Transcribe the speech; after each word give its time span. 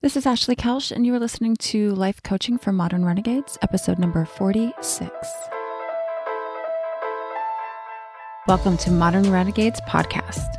This 0.00 0.16
is 0.16 0.26
Ashley 0.26 0.54
Kelsch, 0.54 0.92
and 0.92 1.04
you 1.04 1.12
are 1.16 1.18
listening 1.18 1.56
to 1.56 1.90
Life 1.90 2.22
Coaching 2.22 2.56
for 2.56 2.70
Modern 2.70 3.04
Renegades, 3.04 3.58
episode 3.62 3.98
number 3.98 4.24
46. 4.24 5.10
Welcome 8.46 8.76
to 8.76 8.92
Modern 8.92 9.32
Renegades 9.32 9.80
Podcast. 9.80 10.54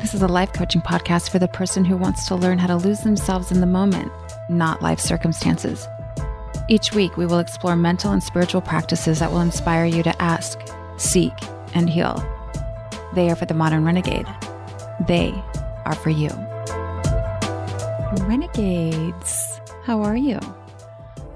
This 0.00 0.14
is 0.14 0.22
a 0.22 0.26
life 0.26 0.52
coaching 0.52 0.80
podcast 0.80 1.30
for 1.30 1.38
the 1.38 1.46
person 1.46 1.84
who 1.84 1.96
wants 1.96 2.26
to 2.26 2.34
learn 2.34 2.58
how 2.58 2.66
to 2.66 2.74
lose 2.74 3.02
themselves 3.02 3.52
in 3.52 3.60
the 3.60 3.68
moment, 3.68 4.10
not 4.50 4.82
life 4.82 4.98
circumstances. 4.98 5.86
Each 6.68 6.92
week, 6.92 7.16
we 7.16 7.24
will 7.24 7.38
explore 7.38 7.76
mental 7.76 8.10
and 8.10 8.20
spiritual 8.20 8.62
practices 8.62 9.20
that 9.20 9.30
will 9.30 9.42
inspire 9.42 9.84
you 9.84 10.02
to 10.02 10.20
ask, 10.20 10.58
seek, 10.96 11.34
and 11.72 11.88
heal. 11.88 12.20
They 13.14 13.30
are 13.30 13.36
for 13.36 13.46
the 13.46 13.54
modern 13.54 13.84
renegade. 13.84 14.26
They 15.06 15.32
are 15.84 15.94
for 15.94 16.10
you. 16.10 16.30
Renegades, 18.14 19.60
how 19.82 20.00
are 20.00 20.16
you? 20.16 20.38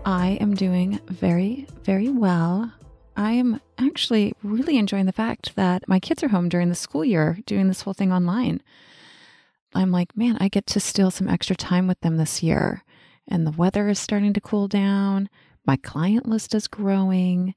I 0.04 0.38
am 0.40 0.54
doing 0.54 1.00
very, 1.06 1.66
very 1.82 2.08
well. 2.08 2.72
I 3.16 3.32
am 3.32 3.60
actually 3.76 4.34
really 4.44 4.78
enjoying 4.78 5.06
the 5.06 5.12
fact 5.12 5.56
that 5.56 5.88
my 5.88 5.98
kids 5.98 6.22
are 6.22 6.28
home 6.28 6.48
during 6.48 6.68
the 6.68 6.76
school 6.76 7.04
year 7.04 7.38
doing 7.44 7.66
this 7.66 7.82
whole 7.82 7.92
thing 7.92 8.12
online. 8.12 8.62
I'm 9.74 9.90
like, 9.90 10.16
man, 10.16 10.36
I 10.38 10.46
get 10.46 10.66
to 10.68 10.80
steal 10.80 11.10
some 11.10 11.28
extra 11.28 11.56
time 11.56 11.88
with 11.88 12.00
them 12.02 12.18
this 12.18 12.40
year. 12.40 12.84
And 13.26 13.44
the 13.44 13.52
weather 13.52 13.88
is 13.88 13.98
starting 13.98 14.32
to 14.34 14.40
cool 14.40 14.68
down. 14.68 15.28
My 15.66 15.74
client 15.74 16.28
list 16.28 16.54
is 16.54 16.68
growing. 16.68 17.56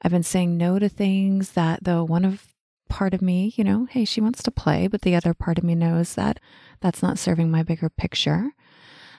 I've 0.00 0.12
been 0.12 0.22
saying 0.22 0.56
no 0.56 0.78
to 0.78 0.88
things 0.88 1.52
that, 1.52 1.84
though, 1.84 2.02
one 2.02 2.24
of 2.24 2.46
part 2.88 3.14
of 3.14 3.22
me, 3.22 3.52
you 3.56 3.64
know, 3.64 3.86
hey, 3.86 4.04
she 4.04 4.20
wants 4.20 4.42
to 4.42 4.50
play, 4.50 4.86
but 4.86 5.02
the 5.02 5.14
other 5.14 5.34
part 5.34 5.58
of 5.58 5.64
me 5.64 5.74
knows 5.74 6.14
that 6.14 6.40
that's 6.80 7.02
not 7.02 7.18
serving 7.18 7.50
my 7.50 7.62
bigger 7.62 7.88
picture. 7.88 8.50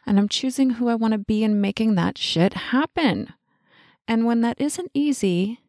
And 0.05 0.17
I'm 0.17 0.29
choosing 0.29 0.71
who 0.71 0.89
I 0.89 0.95
want 0.95 1.11
to 1.13 1.17
be 1.17 1.43
and 1.43 1.61
making 1.61 1.95
that 1.95 2.17
shit 2.17 2.53
happen. 2.53 3.33
And 4.07 4.25
when 4.25 4.41
that 4.41 4.59
isn't 4.59 4.91
easy, 4.93 5.59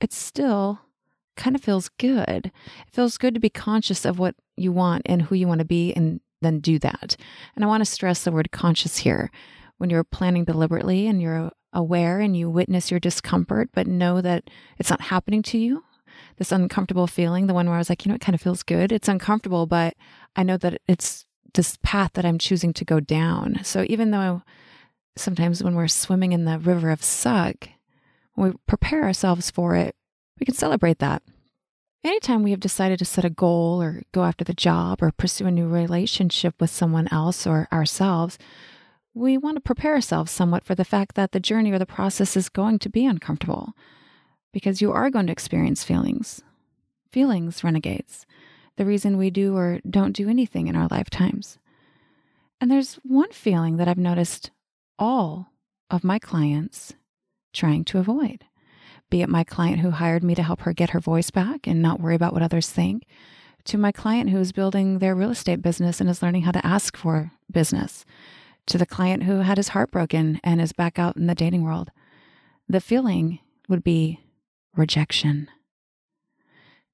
it 0.00 0.12
still 0.12 0.80
kind 1.36 1.56
of 1.56 1.62
feels 1.62 1.88
good. 1.98 2.46
It 2.46 2.92
feels 2.92 3.18
good 3.18 3.34
to 3.34 3.40
be 3.40 3.50
conscious 3.50 4.04
of 4.04 4.18
what 4.18 4.34
you 4.56 4.72
want 4.72 5.02
and 5.06 5.22
who 5.22 5.34
you 5.34 5.46
want 5.48 5.60
to 5.60 5.64
be 5.64 5.92
and 5.94 6.20
then 6.42 6.60
do 6.60 6.78
that. 6.80 7.16
And 7.54 7.64
I 7.64 7.68
want 7.68 7.80
to 7.80 7.90
stress 7.90 8.24
the 8.24 8.32
word 8.32 8.52
conscious 8.52 8.98
here. 8.98 9.30
When 9.78 9.90
you're 9.90 10.04
planning 10.04 10.44
deliberately 10.44 11.06
and 11.08 11.20
you're 11.20 11.50
aware 11.72 12.20
and 12.20 12.36
you 12.36 12.48
witness 12.48 12.90
your 12.90 13.00
discomfort, 13.00 13.70
but 13.74 13.86
know 13.86 14.20
that 14.20 14.48
it's 14.78 14.90
not 14.90 15.00
happening 15.00 15.42
to 15.42 15.58
you, 15.58 15.82
this 16.36 16.52
uncomfortable 16.52 17.06
feeling, 17.06 17.46
the 17.46 17.54
one 17.54 17.66
where 17.66 17.76
I 17.76 17.78
was 17.78 17.88
like, 17.88 18.04
you 18.04 18.10
know, 18.10 18.16
it 18.16 18.20
kind 18.20 18.34
of 18.34 18.40
feels 18.40 18.62
good. 18.62 18.92
It's 18.92 19.08
uncomfortable, 19.08 19.66
but 19.66 19.94
I 20.36 20.42
know 20.42 20.56
that 20.58 20.80
it's 20.88 21.26
this 21.54 21.78
path 21.82 22.12
that 22.14 22.24
I'm 22.24 22.38
choosing 22.38 22.72
to 22.74 22.84
go 22.84 23.00
down. 23.00 23.60
So 23.62 23.84
even 23.88 24.10
though 24.10 24.42
sometimes 25.16 25.62
when 25.62 25.74
we're 25.74 25.88
swimming 25.88 26.32
in 26.32 26.44
the 26.44 26.58
river 26.58 26.90
of 26.90 27.02
suck, 27.02 27.68
we 28.36 28.52
prepare 28.66 29.04
ourselves 29.04 29.50
for 29.50 29.76
it, 29.76 29.94
we 30.38 30.46
can 30.46 30.54
celebrate 30.54 30.98
that. 30.98 31.22
Anytime 32.02 32.42
we 32.42 32.50
have 32.50 32.60
decided 32.60 32.98
to 32.98 33.04
set 33.04 33.24
a 33.24 33.30
goal 33.30 33.80
or 33.80 34.02
go 34.12 34.24
after 34.24 34.44
the 34.44 34.52
job 34.52 35.02
or 35.02 35.10
pursue 35.12 35.46
a 35.46 35.50
new 35.50 35.68
relationship 35.68 36.54
with 36.60 36.70
someone 36.70 37.08
else 37.10 37.46
or 37.46 37.66
ourselves, 37.72 38.36
we 39.14 39.38
want 39.38 39.56
to 39.56 39.60
prepare 39.60 39.94
ourselves 39.94 40.30
somewhat 40.30 40.64
for 40.64 40.74
the 40.74 40.84
fact 40.84 41.14
that 41.14 41.32
the 41.32 41.40
journey 41.40 41.70
or 41.70 41.78
the 41.78 41.86
process 41.86 42.36
is 42.36 42.48
going 42.48 42.78
to 42.80 42.90
be 42.90 43.06
uncomfortable 43.06 43.72
because 44.54 44.80
you 44.80 44.92
are 44.92 45.10
going 45.10 45.26
to 45.26 45.32
experience 45.32 45.84
feelings. 45.84 46.40
Feelings, 47.10 47.62
renegades, 47.62 48.24
the 48.76 48.86
reason 48.86 49.18
we 49.18 49.28
do 49.28 49.56
or 49.56 49.80
don't 49.88 50.16
do 50.16 50.28
anything 50.28 50.68
in 50.68 50.76
our 50.76 50.88
lifetimes. 50.90 51.58
And 52.60 52.70
there's 52.70 52.94
one 53.02 53.32
feeling 53.32 53.76
that 53.76 53.88
I've 53.88 53.98
noticed 53.98 54.52
all 54.98 55.50
of 55.90 56.04
my 56.04 56.18
clients 56.18 56.94
trying 57.52 57.84
to 57.86 57.98
avoid. 57.98 58.44
Be 59.10 59.22
it 59.22 59.28
my 59.28 59.44
client 59.44 59.80
who 59.80 59.90
hired 59.90 60.24
me 60.24 60.34
to 60.34 60.42
help 60.42 60.62
her 60.62 60.72
get 60.72 60.90
her 60.90 61.00
voice 61.00 61.30
back 61.30 61.66
and 61.66 61.82
not 61.82 62.00
worry 62.00 62.14
about 62.14 62.32
what 62.32 62.42
others 62.42 62.70
think, 62.70 63.04
to 63.64 63.76
my 63.76 63.92
client 63.92 64.30
who 64.30 64.38
is 64.38 64.52
building 64.52 64.98
their 64.98 65.14
real 65.14 65.30
estate 65.30 65.62
business 65.62 66.00
and 66.00 66.08
is 66.08 66.22
learning 66.22 66.42
how 66.42 66.52
to 66.52 66.64
ask 66.66 66.96
for 66.96 67.32
business, 67.50 68.04
to 68.66 68.78
the 68.78 68.86
client 68.86 69.24
who 69.24 69.40
had 69.40 69.56
his 69.56 69.68
heart 69.68 69.90
broken 69.90 70.40
and 70.44 70.60
is 70.60 70.72
back 70.72 70.98
out 70.98 71.16
in 71.16 71.26
the 71.26 71.34
dating 71.34 71.62
world. 71.62 71.90
The 72.68 72.80
feeling 72.80 73.40
would 73.68 73.84
be 73.84 74.20
rejection. 74.76 75.48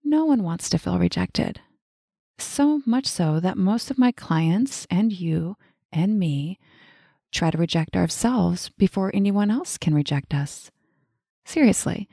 No 0.05 0.25
one 0.25 0.43
wants 0.43 0.69
to 0.71 0.79
feel 0.79 0.99
rejected. 0.99 1.61
So 2.39 2.81
much 2.87 3.07
so 3.07 3.39
that 3.41 3.59
most 3.59 3.91
of 3.91 3.99
my 3.99 4.13
clients 4.13 4.87
and 4.91 5.13
you 5.13 5.57
and 5.93 6.19
me 6.19 6.59
try 7.31 7.51
to 7.51 7.59
reject 7.59 7.97
ourselves 7.97 8.71
before 8.71 9.11
anyone 9.15 9.51
else 9.51 9.79
can 9.79 9.95
reject 9.95 10.35
us. 10.35 10.71
Seriously, 11.45 12.09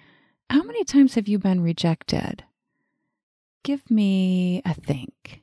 how 0.50 0.64
many 0.64 0.84
times 0.84 1.16
have 1.16 1.28
you 1.28 1.40
been 1.40 1.62
rejected? 1.62 2.44
Give 3.64 3.90
me 3.90 4.62
a 4.66 4.74
think. 4.74 5.42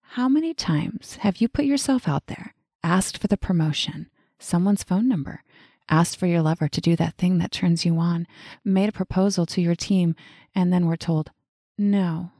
How 0.00 0.28
many 0.28 0.54
times 0.54 1.16
have 1.16 1.38
you 1.38 1.48
put 1.48 1.64
yourself 1.64 2.08
out 2.08 2.26
there, 2.26 2.54
asked 2.82 3.18
for 3.18 3.26
the 3.26 3.36
promotion, 3.36 4.08
someone's 4.38 4.84
phone 4.84 5.08
number, 5.08 5.42
asked 5.88 6.18
for 6.18 6.26
your 6.26 6.42
lover 6.42 6.68
to 6.68 6.80
do 6.80 6.96
that 6.96 7.16
thing 7.16 7.38
that 7.38 7.52
turns 7.52 7.84
you 7.84 7.98
on, 7.98 8.26
made 8.64 8.88
a 8.88 8.92
proposal 8.92 9.46
to 9.46 9.60
your 9.60 9.74
team, 9.74 10.14
and 10.54 10.72
then 10.72 10.86
were 10.86 10.96
told, 10.96 11.30
no. 11.76 12.30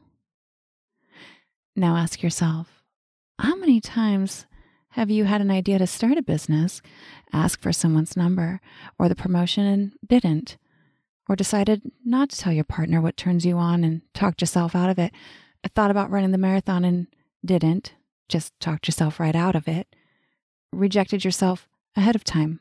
Now 1.75 1.97
ask 1.97 2.23
yourself, 2.23 2.83
how 3.39 3.55
many 3.55 3.81
times 3.81 4.45
have 4.91 5.09
you 5.09 5.25
had 5.25 5.41
an 5.41 5.51
idea 5.51 5.77
to 5.77 5.87
start 5.87 6.17
a 6.17 6.21
business, 6.21 6.81
ask 7.33 7.59
for 7.61 7.73
someone's 7.73 8.15
number 8.15 8.61
or 8.97 9.09
the 9.09 9.15
promotion 9.15 9.65
and 9.65 9.93
didn't? 10.07 10.57
Or 11.27 11.35
decided 11.35 11.81
not 12.05 12.29
to 12.29 12.37
tell 12.37 12.53
your 12.53 12.63
partner 12.63 13.01
what 13.01 13.17
turns 13.17 13.45
you 13.45 13.57
on 13.57 13.83
and 13.83 14.03
talked 14.13 14.41
yourself 14.41 14.75
out 14.75 14.89
of 14.89 14.99
it? 14.99 15.11
Thought 15.73 15.91
about 15.91 16.11
running 16.11 16.31
the 16.31 16.37
marathon 16.37 16.85
and 16.85 17.07
didn't, 17.43 17.93
just 18.29 18.57
talked 18.59 18.87
yourself 18.87 19.19
right 19.19 19.35
out 19.35 19.55
of 19.55 19.67
it? 19.67 19.93
Rejected 20.71 21.25
yourself 21.25 21.67
ahead 21.95 22.15
of 22.15 22.23
time? 22.23 22.59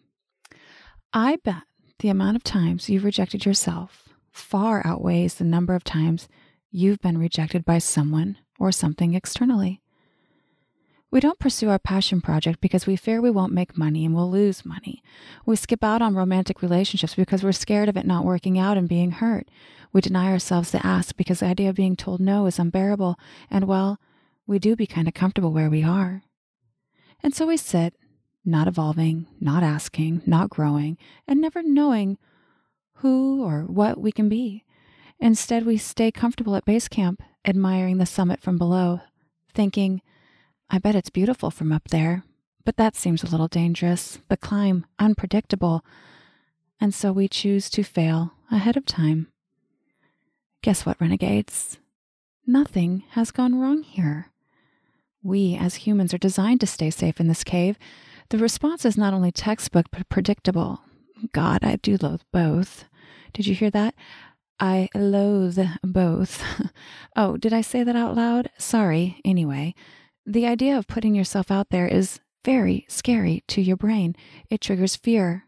I 1.17 1.37
bet 1.45 1.63
the 2.01 2.09
amount 2.09 2.35
of 2.35 2.43
times 2.43 2.91
you've 2.91 3.05
rejected 3.05 3.47
yourself 3.47 4.09
far 4.33 4.85
outweighs 4.85 5.35
the 5.35 5.45
number 5.45 5.77
of 5.77 5.85
times 5.85 6.27
you've 6.73 7.01
been 7.01 7.19
rejected 7.19 7.65
by 7.65 7.79
someone 7.79 8.37
or 8.59 8.73
something 8.73 9.15
externally. 9.15 9.81
We 11.13 11.21
don't 11.21 11.39
pursue 11.39 11.71
our 11.71 11.79
passion 11.79 12.21
project 12.21 12.61
because 12.61 12.89
we 12.89 12.97
fear 12.97 13.21
we 13.21 13.31
won't 13.31 13.53
make 13.53 13.79
money 13.79 14.05
and 14.05 14.13
we'll 14.13 14.29
lose 14.29 14.65
money. 14.65 15.05
We 15.47 15.55
skip 15.55 15.85
out 15.85 16.03
on 16.03 16.17
romantic 16.17 16.61
relationships 16.61 17.15
because 17.15 17.45
we're 17.45 17.53
scared 17.53 17.89
of 17.89 17.97
it 17.97 18.07
not 18.07 18.25
working 18.25 18.59
out 18.59 18.77
and 18.77 18.89
being 18.89 19.13
hurt. 19.13 19.49
We 19.93 20.01
deny 20.01 20.33
ourselves 20.33 20.73
the 20.73 20.85
ask 20.85 21.17
because 21.17 21.39
the 21.39 21.47
idea 21.47 21.71
of 21.71 21.77
being 21.77 21.95
told 21.95 22.19
no 22.19 22.47
is 22.47 22.59
unbearable, 22.59 23.17
and 23.49 23.69
well, 23.69 24.01
we 24.49 24.59
do 24.59 24.75
be 24.75 24.89
kind 24.89 25.07
of 25.07 25.15
comfortable 25.15 25.53
where 25.53 25.71
we 25.71 25.85
are. 25.85 26.23
And 27.23 27.33
so 27.33 27.47
we 27.47 27.57
sit 27.57 27.95
not 28.45 28.69
evolving, 28.69 29.27
not 29.41 29.63
asking, 29.63 30.23
not 30.27 30.51
growing, 30.51 30.99
and 31.27 31.41
never 31.41 31.63
knowing 31.63 32.19
who 32.99 33.43
or 33.43 33.63
what 33.63 33.99
we 33.99 34.13
can 34.13 34.29
be. 34.29 34.65
Instead, 35.19 35.65
we 35.65 35.77
stay 35.77 36.11
comfortable 36.11 36.57
at 36.57 36.65
base 36.65 36.89
camp, 36.89 37.23
admiring 37.45 37.99
the 37.99 38.07
summit 38.07 38.41
from 38.41 38.59
below, 38.59 39.01
thinking, 39.55 40.03
I 40.71 40.79
bet 40.79 40.95
it's 40.95 41.11
beautiful 41.11 41.51
from 41.51 41.73
up 41.73 41.89
there, 41.89 42.25
but 42.65 42.77
that 42.77 42.97
seems 42.97 43.23
a 43.23 43.29
little 43.29 43.49
dangerous, 43.49 44.19
the 44.29 44.37
climb 44.37 44.87
unpredictable, 44.99 45.85
and 46.81 46.93
so 46.93 47.13
we 47.13 47.29
choose 47.29 47.71
to 47.71 47.83
fail 47.83 48.33
ahead 48.51 48.77
of 48.77 48.87
time. 48.87 49.29
Guess 50.63 50.85
what, 50.85 51.01
renegades? 51.01 51.79
Nothing 52.47 53.05
has 53.11 53.31
gone 53.31 53.59
wrong 53.59 53.83
here. 53.83 54.31
We, 55.23 55.57
as 55.57 55.77
humans, 55.77 56.13
are 56.13 56.19
designed 56.19 56.61
to 56.61 56.67
stay 56.67 56.91
safe 56.91 57.21
in 57.21 57.29
this 57.29 57.45
cave, 57.45 57.79
the 58.31 58.39
response 58.39 58.85
is 58.85 58.97
not 58.97 59.15
only 59.15 59.33
textbook, 59.33 59.87
but 59.91 60.09
predictable. 60.09 60.81
God, 61.33 61.61
I 61.63 61.77
do 61.77 61.97
loathe 62.01 62.23
both. 62.33 62.85
Did 63.33 63.47
you 63.47 63.55
hear 63.55 63.71
that? 63.71 63.95
I 64.61 64.89
loathe 64.95 65.59
both. 65.83 66.43
oh, 67.17 67.37
did 67.37 67.53
I 67.53 67.61
say 67.61 67.83
that 67.83 67.97
out 67.97 68.15
loud? 68.15 68.51
Sorry. 68.59 69.21
Anyway, 69.25 69.75
the 70.25 70.47
idea 70.47 70.77
of 70.79 70.87
putting 70.87 71.15
yourself 71.15 71.51
out 71.51 71.71
there 71.71 71.89
is 71.89 72.21
very 72.45 72.87
scary 72.89 73.43
to 73.49 73.61
your 73.61 73.77
brain. 73.77 74.15
It 74.51 74.61
triggers 74.61 74.97
fear. 74.97 75.45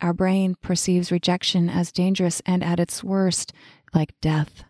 Our 0.00 0.12
brain 0.12 0.56
perceives 0.60 1.10
rejection 1.10 1.68
as 1.68 1.92
dangerous 1.92 2.42
and 2.46 2.62
at 2.62 2.80
its 2.80 3.02
worst, 3.02 3.52
like 3.94 4.18
death. 4.20 4.64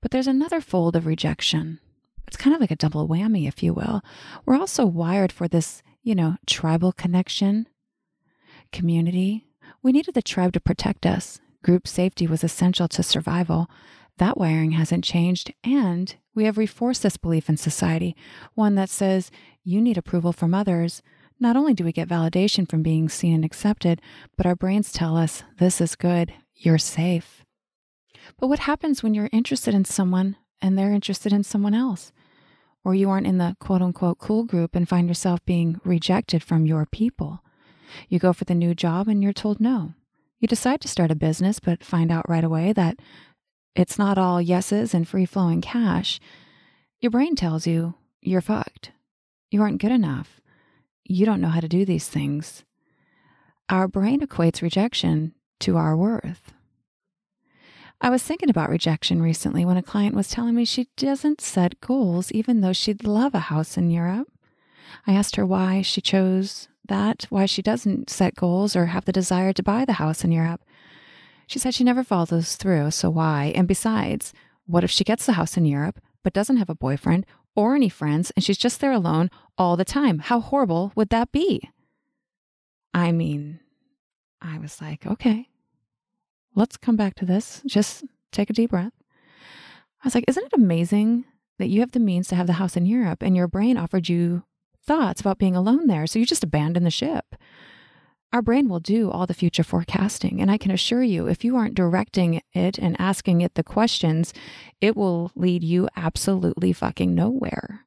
But 0.00 0.10
there's 0.10 0.26
another 0.26 0.60
fold 0.60 0.96
of 0.96 1.06
rejection. 1.06 1.80
It's 2.26 2.36
kind 2.36 2.54
of 2.54 2.60
like 2.60 2.70
a 2.70 2.76
double 2.76 3.08
whammy, 3.08 3.46
if 3.46 3.62
you 3.62 3.74
will. 3.74 4.02
We're 4.46 4.56
also 4.58 4.86
wired 4.86 5.32
for 5.32 5.48
this 5.48 5.82
you 6.02 6.14
know, 6.14 6.36
tribal 6.46 6.92
connection, 6.92 7.68
community. 8.72 9.46
We 9.82 9.92
needed 9.92 10.14
the 10.14 10.22
tribe 10.22 10.52
to 10.54 10.60
protect 10.60 11.06
us. 11.06 11.40
Group 11.62 11.86
safety 11.86 12.26
was 12.26 12.42
essential 12.42 12.88
to 12.88 13.02
survival. 13.02 13.70
That 14.18 14.36
wiring 14.36 14.72
hasn't 14.72 15.04
changed, 15.04 15.54
and 15.64 16.14
we 16.34 16.44
have 16.44 16.58
reinforced 16.58 17.02
this 17.02 17.16
belief 17.16 17.48
in 17.48 17.56
society 17.56 18.16
one 18.54 18.74
that 18.74 18.90
says 18.90 19.30
you 19.62 19.80
need 19.80 19.96
approval 19.96 20.32
from 20.32 20.54
others, 20.54 21.02
Not 21.42 21.56
only 21.56 21.74
do 21.74 21.82
we 21.82 21.90
get 21.90 22.08
validation 22.08 22.70
from 22.70 22.84
being 22.84 23.08
seen 23.08 23.34
and 23.34 23.44
accepted, 23.44 24.00
but 24.36 24.46
our 24.46 24.54
brains 24.54 24.92
tell 24.92 25.16
us, 25.16 25.42
this 25.58 25.80
is 25.80 25.96
good, 25.96 26.32
you're 26.54 26.78
safe. 26.78 27.44
But 28.38 28.46
what 28.46 28.60
happens 28.60 29.02
when 29.02 29.12
you're 29.12 29.28
interested 29.32 29.74
in 29.74 29.84
someone 29.84 30.36
and 30.60 30.78
they're 30.78 30.92
interested 30.92 31.32
in 31.32 31.42
someone 31.42 31.74
else? 31.74 32.12
Or 32.84 32.94
you 32.94 33.10
aren't 33.10 33.26
in 33.26 33.38
the 33.38 33.56
quote 33.60 33.82
unquote 33.82 34.18
cool 34.18 34.44
group 34.44 34.74
and 34.74 34.88
find 34.88 35.08
yourself 35.08 35.44
being 35.44 35.80
rejected 35.84 36.42
from 36.42 36.66
your 36.66 36.86
people? 36.86 37.42
You 38.08 38.18
go 38.18 38.32
for 38.32 38.44
the 38.44 38.54
new 38.54 38.74
job 38.74 39.08
and 39.08 39.22
you're 39.22 39.32
told 39.32 39.60
no. 39.60 39.94
You 40.40 40.48
decide 40.48 40.80
to 40.80 40.88
start 40.88 41.10
a 41.10 41.16
business, 41.16 41.60
but 41.60 41.84
find 41.84 42.10
out 42.10 42.28
right 42.28 42.42
away 42.42 42.72
that 42.72 42.98
it's 43.76 43.98
not 43.98 44.18
all 44.18 44.42
yeses 44.42 44.92
and 44.92 45.06
free 45.06 45.24
flowing 45.24 45.60
cash. 45.60 46.18
Your 47.00 47.10
brain 47.10 47.36
tells 47.36 47.66
you 47.66 47.94
you're 48.20 48.40
fucked. 48.40 48.92
You 49.50 49.62
aren't 49.62 49.80
good 49.80 49.92
enough. 49.92 50.40
You 51.04 51.26
don't 51.26 51.40
know 51.40 51.48
how 51.48 51.60
to 51.60 51.68
do 51.68 51.84
these 51.84 52.08
things. 52.08 52.64
Our 53.68 53.88
brain 53.88 54.20
equates 54.20 54.62
rejection 54.62 55.34
to 55.60 55.76
our 55.76 55.96
worth. 55.96 56.51
I 58.04 58.10
was 58.10 58.20
thinking 58.24 58.50
about 58.50 58.68
rejection 58.68 59.22
recently 59.22 59.64
when 59.64 59.76
a 59.76 59.82
client 59.82 60.16
was 60.16 60.28
telling 60.28 60.56
me 60.56 60.64
she 60.64 60.88
doesn't 60.96 61.40
set 61.40 61.80
goals, 61.80 62.32
even 62.32 62.60
though 62.60 62.72
she'd 62.72 63.04
love 63.04 63.32
a 63.32 63.38
house 63.38 63.76
in 63.76 63.92
Europe. 63.92 64.26
I 65.06 65.12
asked 65.12 65.36
her 65.36 65.46
why 65.46 65.82
she 65.82 66.00
chose 66.00 66.68
that, 66.88 67.26
why 67.30 67.46
she 67.46 67.62
doesn't 67.62 68.10
set 68.10 68.34
goals 68.34 68.74
or 68.74 68.86
have 68.86 69.04
the 69.04 69.12
desire 69.12 69.52
to 69.52 69.62
buy 69.62 69.84
the 69.84 69.94
house 69.94 70.24
in 70.24 70.32
Europe. 70.32 70.62
She 71.46 71.60
said 71.60 71.74
she 71.74 71.84
never 71.84 72.02
follows 72.02 72.56
through, 72.56 72.90
so 72.90 73.08
why? 73.08 73.52
And 73.54 73.68
besides, 73.68 74.32
what 74.66 74.82
if 74.82 74.90
she 74.90 75.04
gets 75.04 75.24
the 75.24 75.34
house 75.34 75.56
in 75.56 75.64
Europe 75.64 76.00
but 76.24 76.32
doesn't 76.32 76.56
have 76.56 76.70
a 76.70 76.74
boyfriend 76.74 77.24
or 77.54 77.76
any 77.76 77.88
friends 77.88 78.32
and 78.34 78.44
she's 78.44 78.58
just 78.58 78.80
there 78.80 78.90
alone 78.90 79.30
all 79.56 79.76
the 79.76 79.84
time? 79.84 80.18
How 80.18 80.40
horrible 80.40 80.90
would 80.96 81.10
that 81.10 81.30
be? 81.30 81.70
I 82.92 83.12
mean, 83.12 83.60
I 84.40 84.58
was 84.58 84.80
like, 84.82 85.06
okay, 85.06 85.46
let's 86.54 86.76
come 86.76 86.96
back 86.96 87.14
to 87.16 87.24
this. 87.24 87.62
Just 87.66 88.04
take 88.30 88.50
a 88.50 88.52
deep 88.52 88.70
breath. 88.70 88.92
I 90.02 90.06
was 90.06 90.14
like, 90.14 90.24
isn't 90.26 90.44
it 90.44 90.52
amazing 90.52 91.24
that 91.58 91.68
you 91.68 91.80
have 91.80 91.92
the 91.92 92.00
means 92.00 92.28
to 92.28 92.34
have 92.34 92.46
the 92.46 92.54
house 92.54 92.76
in 92.76 92.86
Europe 92.86 93.22
and 93.22 93.36
your 93.36 93.48
brain 93.48 93.76
offered 93.76 94.08
you 94.08 94.42
thoughts 94.84 95.20
about 95.20 95.38
being 95.38 95.54
alone 95.54 95.86
there? 95.86 96.06
So 96.06 96.18
you 96.18 96.26
just 96.26 96.44
abandon 96.44 96.84
the 96.84 96.90
ship. 96.90 97.36
Our 98.32 98.42
brain 98.42 98.68
will 98.68 98.80
do 98.80 99.10
all 99.10 99.26
the 99.26 99.34
future 99.34 99.62
forecasting. 99.62 100.40
And 100.40 100.50
I 100.50 100.56
can 100.56 100.70
assure 100.70 101.02
you, 101.02 101.28
if 101.28 101.44
you 101.44 101.54
aren't 101.56 101.74
directing 101.74 102.40
it 102.52 102.78
and 102.78 102.96
asking 102.98 103.42
it 103.42 103.54
the 103.54 103.62
questions, 103.62 104.32
it 104.80 104.96
will 104.96 105.30
lead 105.36 105.62
you 105.62 105.88
absolutely 105.96 106.72
fucking 106.72 107.14
nowhere. 107.14 107.84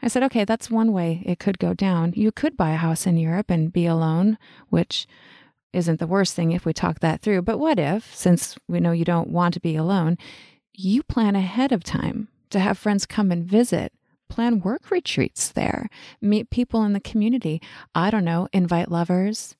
I 0.00 0.08
said, 0.08 0.22
okay, 0.24 0.44
that's 0.44 0.70
one 0.70 0.92
way 0.92 1.22
it 1.26 1.38
could 1.38 1.58
go 1.58 1.74
down. 1.74 2.14
You 2.16 2.32
could 2.32 2.56
buy 2.56 2.70
a 2.70 2.76
house 2.76 3.06
in 3.06 3.16
Europe 3.18 3.50
and 3.50 3.72
be 3.72 3.84
alone, 3.84 4.38
which 4.70 5.06
isn't 5.72 5.98
the 5.98 6.06
worst 6.06 6.34
thing 6.34 6.52
if 6.52 6.64
we 6.64 6.72
talk 6.72 7.00
that 7.00 7.20
through. 7.20 7.42
But 7.42 7.58
what 7.58 7.78
if, 7.78 8.14
since 8.14 8.56
we 8.68 8.80
know 8.80 8.92
you 8.92 9.04
don't 9.04 9.30
want 9.30 9.54
to 9.54 9.60
be 9.60 9.76
alone, 9.76 10.16
you 10.72 11.02
plan 11.02 11.36
ahead 11.36 11.72
of 11.72 11.84
time 11.84 12.28
to 12.50 12.60
have 12.60 12.78
friends 12.78 13.06
come 13.06 13.30
and 13.30 13.44
visit? 13.44 13.92
Plan 14.28 14.60
work 14.60 14.90
retreats 14.90 15.48
there, 15.48 15.88
meet 16.20 16.50
people 16.50 16.82
in 16.84 16.92
the 16.92 17.00
community. 17.00 17.62
I 17.94 18.10
don't 18.10 18.24
know, 18.24 18.48
invite 18.52 18.90
lovers. 18.90 19.56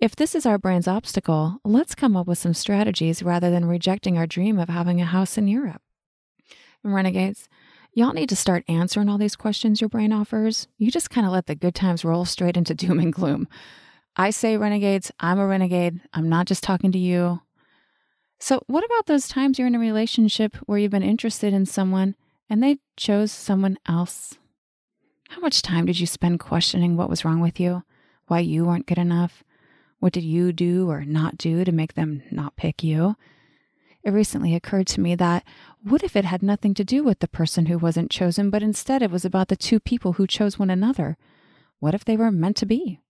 If 0.00 0.14
this 0.14 0.34
is 0.34 0.46
our 0.46 0.58
brain's 0.58 0.86
obstacle, 0.86 1.58
let's 1.64 1.94
come 1.94 2.16
up 2.16 2.26
with 2.26 2.38
some 2.38 2.54
strategies 2.54 3.22
rather 3.22 3.50
than 3.50 3.64
rejecting 3.64 4.16
our 4.16 4.26
dream 4.26 4.58
of 4.58 4.68
having 4.68 5.00
a 5.00 5.06
house 5.06 5.36
in 5.36 5.48
Europe. 5.48 5.82
Renegades, 6.84 7.48
y'all 7.92 8.12
need 8.12 8.28
to 8.28 8.36
start 8.36 8.64
answering 8.68 9.08
all 9.08 9.18
these 9.18 9.34
questions 9.34 9.80
your 9.80 9.88
brain 9.88 10.12
offers. 10.12 10.68
You 10.78 10.90
just 10.90 11.10
kind 11.10 11.26
of 11.26 11.32
let 11.32 11.46
the 11.46 11.56
good 11.56 11.74
times 11.74 12.04
roll 12.04 12.24
straight 12.24 12.56
into 12.56 12.74
doom 12.74 13.00
and 13.00 13.12
gloom. 13.12 13.48
I 14.20 14.30
say 14.30 14.56
renegades, 14.56 15.12
I'm 15.20 15.38
a 15.38 15.46
renegade. 15.46 16.00
I'm 16.12 16.28
not 16.28 16.48
just 16.48 16.64
talking 16.64 16.90
to 16.90 16.98
you. 16.98 17.40
So, 18.40 18.64
what 18.66 18.84
about 18.84 19.06
those 19.06 19.28
times 19.28 19.58
you're 19.58 19.68
in 19.68 19.76
a 19.76 19.80
relationship 19.80 20.56
where 20.66 20.76
you've 20.76 20.90
been 20.90 21.04
interested 21.04 21.54
in 21.54 21.66
someone 21.66 22.16
and 22.50 22.60
they 22.60 22.78
chose 22.96 23.30
someone 23.30 23.78
else? 23.86 24.36
How 25.28 25.40
much 25.40 25.62
time 25.62 25.86
did 25.86 26.00
you 26.00 26.06
spend 26.06 26.40
questioning 26.40 26.96
what 26.96 27.08
was 27.08 27.24
wrong 27.24 27.38
with 27.38 27.60
you? 27.60 27.84
Why 28.26 28.40
you 28.40 28.64
weren't 28.64 28.86
good 28.86 28.98
enough? 28.98 29.44
What 30.00 30.12
did 30.12 30.24
you 30.24 30.52
do 30.52 30.90
or 30.90 31.04
not 31.04 31.38
do 31.38 31.64
to 31.64 31.70
make 31.70 31.94
them 31.94 32.24
not 32.32 32.56
pick 32.56 32.82
you? 32.82 33.14
It 34.02 34.10
recently 34.10 34.54
occurred 34.54 34.88
to 34.88 35.00
me 35.00 35.14
that 35.14 35.44
what 35.82 36.02
if 36.02 36.16
it 36.16 36.24
had 36.24 36.42
nothing 36.42 36.74
to 36.74 36.84
do 36.84 37.04
with 37.04 37.20
the 37.20 37.28
person 37.28 37.66
who 37.66 37.78
wasn't 37.78 38.10
chosen, 38.10 38.50
but 38.50 38.64
instead 38.64 39.00
it 39.00 39.12
was 39.12 39.24
about 39.24 39.46
the 39.46 39.56
two 39.56 39.78
people 39.78 40.14
who 40.14 40.26
chose 40.26 40.58
one 40.58 40.70
another? 40.70 41.16
What 41.78 41.94
if 41.94 42.04
they 42.04 42.16
were 42.16 42.32
meant 42.32 42.56
to 42.56 42.66
be? 42.66 43.00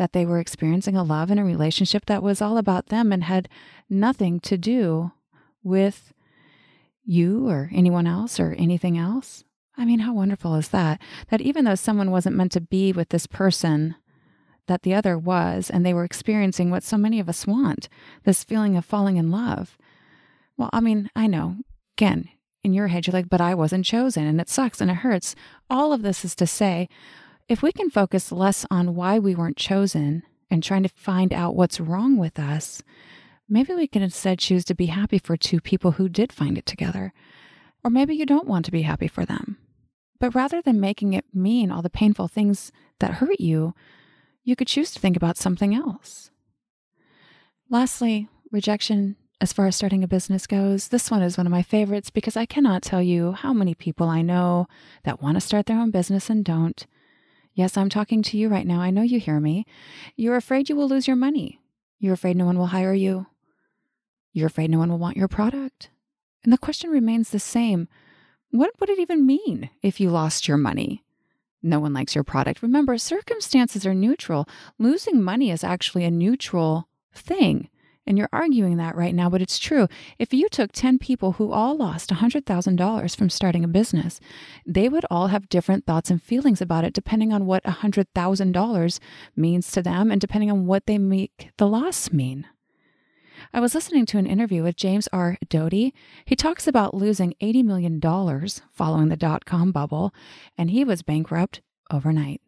That 0.00 0.14
they 0.14 0.24
were 0.24 0.38
experiencing 0.40 0.96
a 0.96 1.04
love 1.04 1.30
and 1.30 1.38
a 1.38 1.44
relationship 1.44 2.06
that 2.06 2.22
was 2.22 2.40
all 2.40 2.56
about 2.56 2.86
them 2.86 3.12
and 3.12 3.24
had 3.24 3.50
nothing 3.90 4.40
to 4.40 4.56
do 4.56 5.12
with 5.62 6.14
you 7.04 7.46
or 7.50 7.68
anyone 7.70 8.06
else 8.06 8.40
or 8.40 8.54
anything 8.54 8.96
else. 8.96 9.44
I 9.76 9.84
mean, 9.84 9.98
how 9.98 10.14
wonderful 10.14 10.54
is 10.54 10.68
that? 10.68 11.02
That 11.28 11.42
even 11.42 11.66
though 11.66 11.74
someone 11.74 12.10
wasn't 12.10 12.34
meant 12.34 12.52
to 12.52 12.62
be 12.62 12.94
with 12.94 13.10
this 13.10 13.26
person, 13.26 13.94
that 14.68 14.84
the 14.84 14.94
other 14.94 15.18
was, 15.18 15.68
and 15.68 15.84
they 15.84 15.92
were 15.92 16.04
experiencing 16.04 16.70
what 16.70 16.82
so 16.82 16.96
many 16.96 17.20
of 17.20 17.28
us 17.28 17.46
want 17.46 17.90
this 18.24 18.42
feeling 18.42 18.78
of 18.78 18.86
falling 18.86 19.18
in 19.18 19.30
love. 19.30 19.76
Well, 20.56 20.70
I 20.72 20.80
mean, 20.80 21.10
I 21.14 21.26
know, 21.26 21.56
again, 21.98 22.30
in 22.64 22.72
your 22.72 22.86
head, 22.86 23.06
you're 23.06 23.12
like, 23.12 23.28
but 23.28 23.42
I 23.42 23.54
wasn't 23.54 23.84
chosen 23.84 24.24
and 24.24 24.40
it 24.40 24.48
sucks 24.48 24.80
and 24.80 24.90
it 24.90 24.94
hurts. 24.94 25.36
All 25.68 25.92
of 25.92 26.00
this 26.00 26.24
is 26.24 26.34
to 26.36 26.46
say, 26.46 26.88
if 27.50 27.64
we 27.64 27.72
can 27.72 27.90
focus 27.90 28.30
less 28.30 28.64
on 28.70 28.94
why 28.94 29.18
we 29.18 29.34
weren't 29.34 29.56
chosen 29.56 30.22
and 30.52 30.62
trying 30.62 30.84
to 30.84 30.88
find 30.88 31.32
out 31.32 31.56
what's 31.56 31.80
wrong 31.80 32.16
with 32.16 32.38
us, 32.38 32.80
maybe 33.48 33.74
we 33.74 33.88
can 33.88 34.02
instead 34.02 34.38
choose 34.38 34.64
to 34.64 34.74
be 34.74 34.86
happy 34.86 35.18
for 35.18 35.36
two 35.36 35.60
people 35.60 35.92
who 35.92 36.08
did 36.08 36.32
find 36.32 36.56
it 36.56 36.64
together. 36.64 37.12
Or 37.82 37.90
maybe 37.90 38.14
you 38.14 38.24
don't 38.24 38.46
want 38.46 38.66
to 38.66 38.70
be 38.70 38.82
happy 38.82 39.08
for 39.08 39.24
them. 39.24 39.58
But 40.20 40.32
rather 40.32 40.62
than 40.62 40.80
making 40.80 41.12
it 41.12 41.24
mean 41.34 41.72
all 41.72 41.82
the 41.82 41.90
painful 41.90 42.28
things 42.28 42.70
that 43.00 43.14
hurt 43.14 43.40
you, 43.40 43.74
you 44.44 44.54
could 44.54 44.68
choose 44.68 44.92
to 44.92 45.00
think 45.00 45.16
about 45.16 45.36
something 45.36 45.74
else. 45.74 46.30
Lastly, 47.68 48.28
rejection 48.52 49.16
as 49.40 49.52
far 49.52 49.66
as 49.66 49.74
starting 49.74 50.04
a 50.04 50.08
business 50.08 50.46
goes, 50.46 50.88
this 50.88 51.10
one 51.10 51.22
is 51.22 51.36
one 51.36 51.46
of 51.48 51.50
my 51.50 51.62
favorites 51.62 52.10
because 52.10 52.36
I 52.36 52.46
cannot 52.46 52.82
tell 52.82 53.02
you 53.02 53.32
how 53.32 53.52
many 53.52 53.74
people 53.74 54.06
I 54.06 54.22
know 54.22 54.68
that 55.02 55.20
want 55.20 55.36
to 55.36 55.40
start 55.40 55.66
their 55.66 55.80
own 55.80 55.90
business 55.90 56.30
and 56.30 56.44
don't. 56.44 56.86
Yes, 57.60 57.76
I'm 57.76 57.90
talking 57.90 58.22
to 58.22 58.38
you 58.38 58.48
right 58.48 58.66
now. 58.66 58.80
I 58.80 58.88
know 58.88 59.02
you 59.02 59.20
hear 59.20 59.38
me. 59.38 59.66
You're 60.16 60.36
afraid 60.36 60.70
you 60.70 60.76
will 60.76 60.88
lose 60.88 61.06
your 61.06 61.14
money. 61.14 61.60
You're 61.98 62.14
afraid 62.14 62.34
no 62.38 62.46
one 62.46 62.56
will 62.56 62.68
hire 62.68 62.94
you. 62.94 63.26
You're 64.32 64.46
afraid 64.46 64.70
no 64.70 64.78
one 64.78 64.88
will 64.88 64.96
want 64.96 65.18
your 65.18 65.28
product. 65.28 65.90
And 66.42 66.54
the 66.54 66.56
question 66.56 66.88
remains 66.88 67.28
the 67.28 67.38
same 67.38 67.86
What 68.50 68.70
would 68.80 68.88
it 68.88 68.98
even 68.98 69.26
mean 69.26 69.68
if 69.82 70.00
you 70.00 70.08
lost 70.08 70.48
your 70.48 70.56
money? 70.56 71.04
No 71.62 71.80
one 71.80 71.92
likes 71.92 72.14
your 72.14 72.24
product. 72.24 72.62
Remember, 72.62 72.96
circumstances 72.96 73.84
are 73.84 73.92
neutral. 73.92 74.48
Losing 74.78 75.22
money 75.22 75.50
is 75.50 75.62
actually 75.62 76.04
a 76.04 76.10
neutral 76.10 76.88
thing. 77.12 77.68
And 78.06 78.16
you're 78.18 78.30
arguing 78.32 78.76
that 78.78 78.96
right 78.96 79.14
now, 79.14 79.28
but 79.30 79.42
it's 79.42 79.58
true. 79.58 79.86
If 80.18 80.32
you 80.32 80.48
took 80.48 80.72
10 80.72 80.98
people 80.98 81.32
who 81.32 81.52
all 81.52 81.76
lost 81.76 82.10
$100,000 82.10 83.16
from 83.16 83.30
starting 83.30 83.62
a 83.62 83.68
business, 83.68 84.18
they 84.66 84.88
would 84.88 85.04
all 85.10 85.28
have 85.28 85.48
different 85.48 85.86
thoughts 85.86 86.10
and 86.10 86.22
feelings 86.22 86.60
about 86.60 86.84
it 86.84 86.92
depending 86.94 87.32
on 87.32 87.46
what 87.46 87.62
$100,000 87.64 88.98
means 89.36 89.70
to 89.70 89.82
them 89.82 90.10
and 90.10 90.20
depending 90.20 90.50
on 90.50 90.66
what 90.66 90.86
they 90.86 90.98
make 90.98 91.50
the 91.58 91.68
loss 91.68 92.10
mean. 92.10 92.46
I 93.52 93.60
was 93.60 93.74
listening 93.74 94.06
to 94.06 94.18
an 94.18 94.26
interview 94.26 94.62
with 94.62 94.76
James 94.76 95.08
R. 95.12 95.38
Doty. 95.48 95.94
He 96.24 96.36
talks 96.36 96.66
about 96.66 96.94
losing 96.94 97.34
$80 97.40 97.64
million 97.64 98.00
following 98.70 99.08
the 99.08 99.16
dot 99.16 99.44
com 99.44 99.72
bubble, 99.72 100.12
and 100.58 100.70
he 100.70 100.84
was 100.84 101.02
bankrupt 101.02 101.60
overnight. 101.90 102.40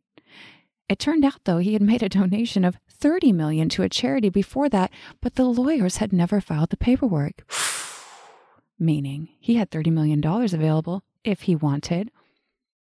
It 0.88 0.98
turned 0.98 1.24
out 1.24 1.40
though 1.44 1.58
he 1.58 1.72
had 1.72 1.82
made 1.82 2.02
a 2.02 2.08
donation 2.08 2.64
of 2.64 2.78
30 3.02 3.32
million 3.32 3.68
to 3.70 3.82
a 3.82 3.88
charity 3.88 4.28
before 4.28 4.68
that, 4.68 4.92
but 5.20 5.34
the 5.34 5.44
lawyers 5.44 5.96
had 5.96 6.12
never 6.12 6.40
filed 6.40 6.70
the 6.70 6.76
paperwork. 6.76 7.42
Meaning 8.78 9.28
he 9.40 9.56
had 9.56 9.72
30 9.72 9.90
million 9.90 10.20
dollars 10.20 10.54
available 10.54 11.02
if 11.24 11.42
he 11.42 11.56
wanted. 11.56 12.12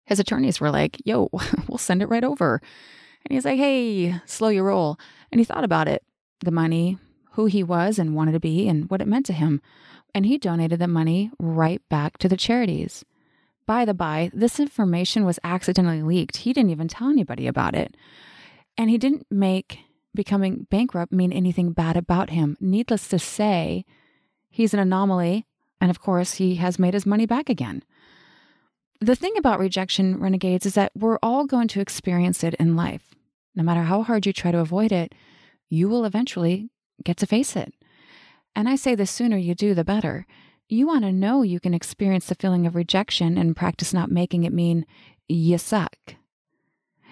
His 0.06 0.18
attorneys 0.18 0.60
were 0.60 0.70
like, 0.70 0.96
"Yo, 1.04 1.28
we'll 1.68 1.78
send 1.78 2.02
it 2.02 2.08
right 2.08 2.24
over." 2.24 2.60
And 3.24 3.34
he's 3.34 3.44
like, 3.44 3.58
"Hey, 3.58 4.20
slow 4.26 4.48
your 4.48 4.64
roll." 4.64 4.98
And 5.30 5.40
he 5.40 5.44
thought 5.44 5.62
about 5.62 5.86
it, 5.86 6.02
the 6.40 6.50
money, 6.50 6.98
who 7.32 7.46
he 7.46 7.62
was 7.62 7.96
and 8.00 8.16
wanted 8.16 8.32
to 8.32 8.40
be 8.40 8.66
and 8.66 8.90
what 8.90 9.00
it 9.00 9.06
meant 9.06 9.26
to 9.26 9.32
him. 9.32 9.62
And 10.12 10.26
he 10.26 10.36
donated 10.36 10.80
the 10.80 10.88
money 10.88 11.30
right 11.38 11.80
back 11.88 12.18
to 12.18 12.28
the 12.28 12.36
charities. 12.36 13.04
By 13.66 13.84
the 13.84 13.94
by, 13.94 14.32
this 14.34 14.58
information 14.58 15.24
was 15.24 15.38
accidentally 15.44 16.02
leaked. 16.02 16.38
He 16.38 16.52
didn't 16.52 16.70
even 16.70 16.88
tell 16.88 17.08
anybody 17.08 17.46
about 17.46 17.76
it. 17.76 17.96
And 18.76 18.90
he 18.90 18.98
didn't 18.98 19.26
make 19.30 19.80
becoming 20.18 20.66
bankrupt 20.68 21.12
mean 21.12 21.32
anything 21.32 21.70
bad 21.70 21.96
about 21.96 22.30
him. 22.30 22.56
Needless 22.60 23.06
to 23.06 23.20
say, 23.20 23.84
he's 24.50 24.74
an 24.74 24.80
anomaly. 24.80 25.46
And 25.80 25.92
of 25.92 26.00
course, 26.00 26.34
he 26.34 26.56
has 26.56 26.76
made 26.76 26.92
his 26.92 27.06
money 27.06 27.24
back 27.24 27.48
again. 27.48 27.84
The 29.00 29.14
thing 29.14 29.34
about 29.38 29.60
rejection 29.60 30.18
renegades 30.18 30.66
is 30.66 30.74
that 30.74 30.90
we're 30.96 31.20
all 31.22 31.46
going 31.46 31.68
to 31.68 31.80
experience 31.80 32.42
it 32.42 32.54
in 32.54 32.74
life. 32.74 33.14
No 33.54 33.62
matter 33.62 33.84
how 33.84 34.02
hard 34.02 34.26
you 34.26 34.32
try 34.32 34.50
to 34.50 34.58
avoid 34.58 34.90
it, 34.90 35.14
you 35.70 35.88
will 35.88 36.04
eventually 36.04 36.68
get 37.04 37.16
to 37.18 37.26
face 37.26 37.54
it. 37.54 37.72
And 38.56 38.68
I 38.68 38.74
say 38.74 38.96
the 38.96 39.06
sooner 39.06 39.36
you 39.36 39.54
do, 39.54 39.72
the 39.72 39.84
better. 39.84 40.26
You 40.68 40.88
want 40.88 41.04
to 41.04 41.12
know 41.12 41.42
you 41.42 41.60
can 41.60 41.74
experience 41.74 42.26
the 42.26 42.34
feeling 42.34 42.66
of 42.66 42.74
rejection 42.74 43.38
and 43.38 43.54
practice 43.54 43.94
not 43.94 44.10
making 44.10 44.42
it 44.42 44.52
mean 44.52 44.84
you 45.28 45.58
suck. 45.58 46.16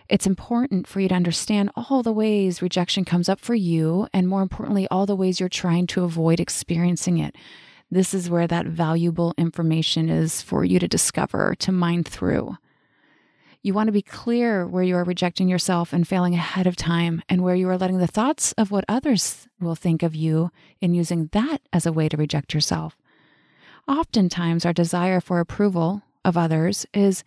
It's 0.09 0.27
important 0.27 0.87
for 0.87 1.01
you 1.01 1.09
to 1.09 1.15
understand 1.15 1.71
all 1.75 2.03
the 2.03 2.13
ways 2.13 2.63
rejection 2.63 3.05
comes 3.05 3.29
up 3.29 3.41
for 3.41 3.55
you, 3.55 4.07
and 4.13 4.29
more 4.29 4.43
importantly, 4.43 4.87
all 4.89 5.05
the 5.05 5.17
ways 5.17 5.41
you're 5.41 5.49
trying 5.49 5.89
to 5.89 6.05
avoid 6.05 6.39
experiencing 6.39 7.19
it. 7.19 7.35
This 7.91 8.15
is 8.15 8.31
where 8.31 8.47
that 8.47 8.67
valuable 8.67 9.35
information 9.37 10.09
is 10.09 10.43
for 10.43 10.65
you 10.65 10.79
to 10.79 10.87
discover, 10.87 11.55
to 11.57 11.73
mine 11.73 12.05
through. 12.05 12.57
You 13.63 13.75
want 13.75 13.89
to 13.89 13.93
be 13.93 14.03
clear 14.03 14.65
where 14.65 14.85
you 14.85 14.95
are 14.95 15.03
rejecting 15.03 15.49
yourself 15.49 15.93
and 15.93 16.07
failing 16.07 16.35
ahead 16.35 16.69
of 16.69 16.77
time, 16.77 17.23
and 17.29 17.43
where 17.43 17.57
you 17.57 17.69
are 17.69 17.79
letting 17.79 17.99
the 17.99 18.07
thoughts 18.07 18.53
of 18.53 18.71
what 18.71 18.85
others 18.89 19.49
will 19.61 19.75
think 19.75 20.05
of 20.05 20.15
you 20.15 20.53
and 20.81 20.95
using 20.95 21.31
that 21.33 21.63
as 21.73 21.85
a 21.85 21.93
way 21.93 22.09
to 22.09 22.17
reject 22.17 22.55
yourself. 22.55 22.97
Oftentimes, 23.89 24.65
our 24.65 24.73
desire 24.73 25.21
for 25.21 25.41
approval 25.41 26.03
of 26.25 26.37
others 26.37 26.87
is 26.95 27.25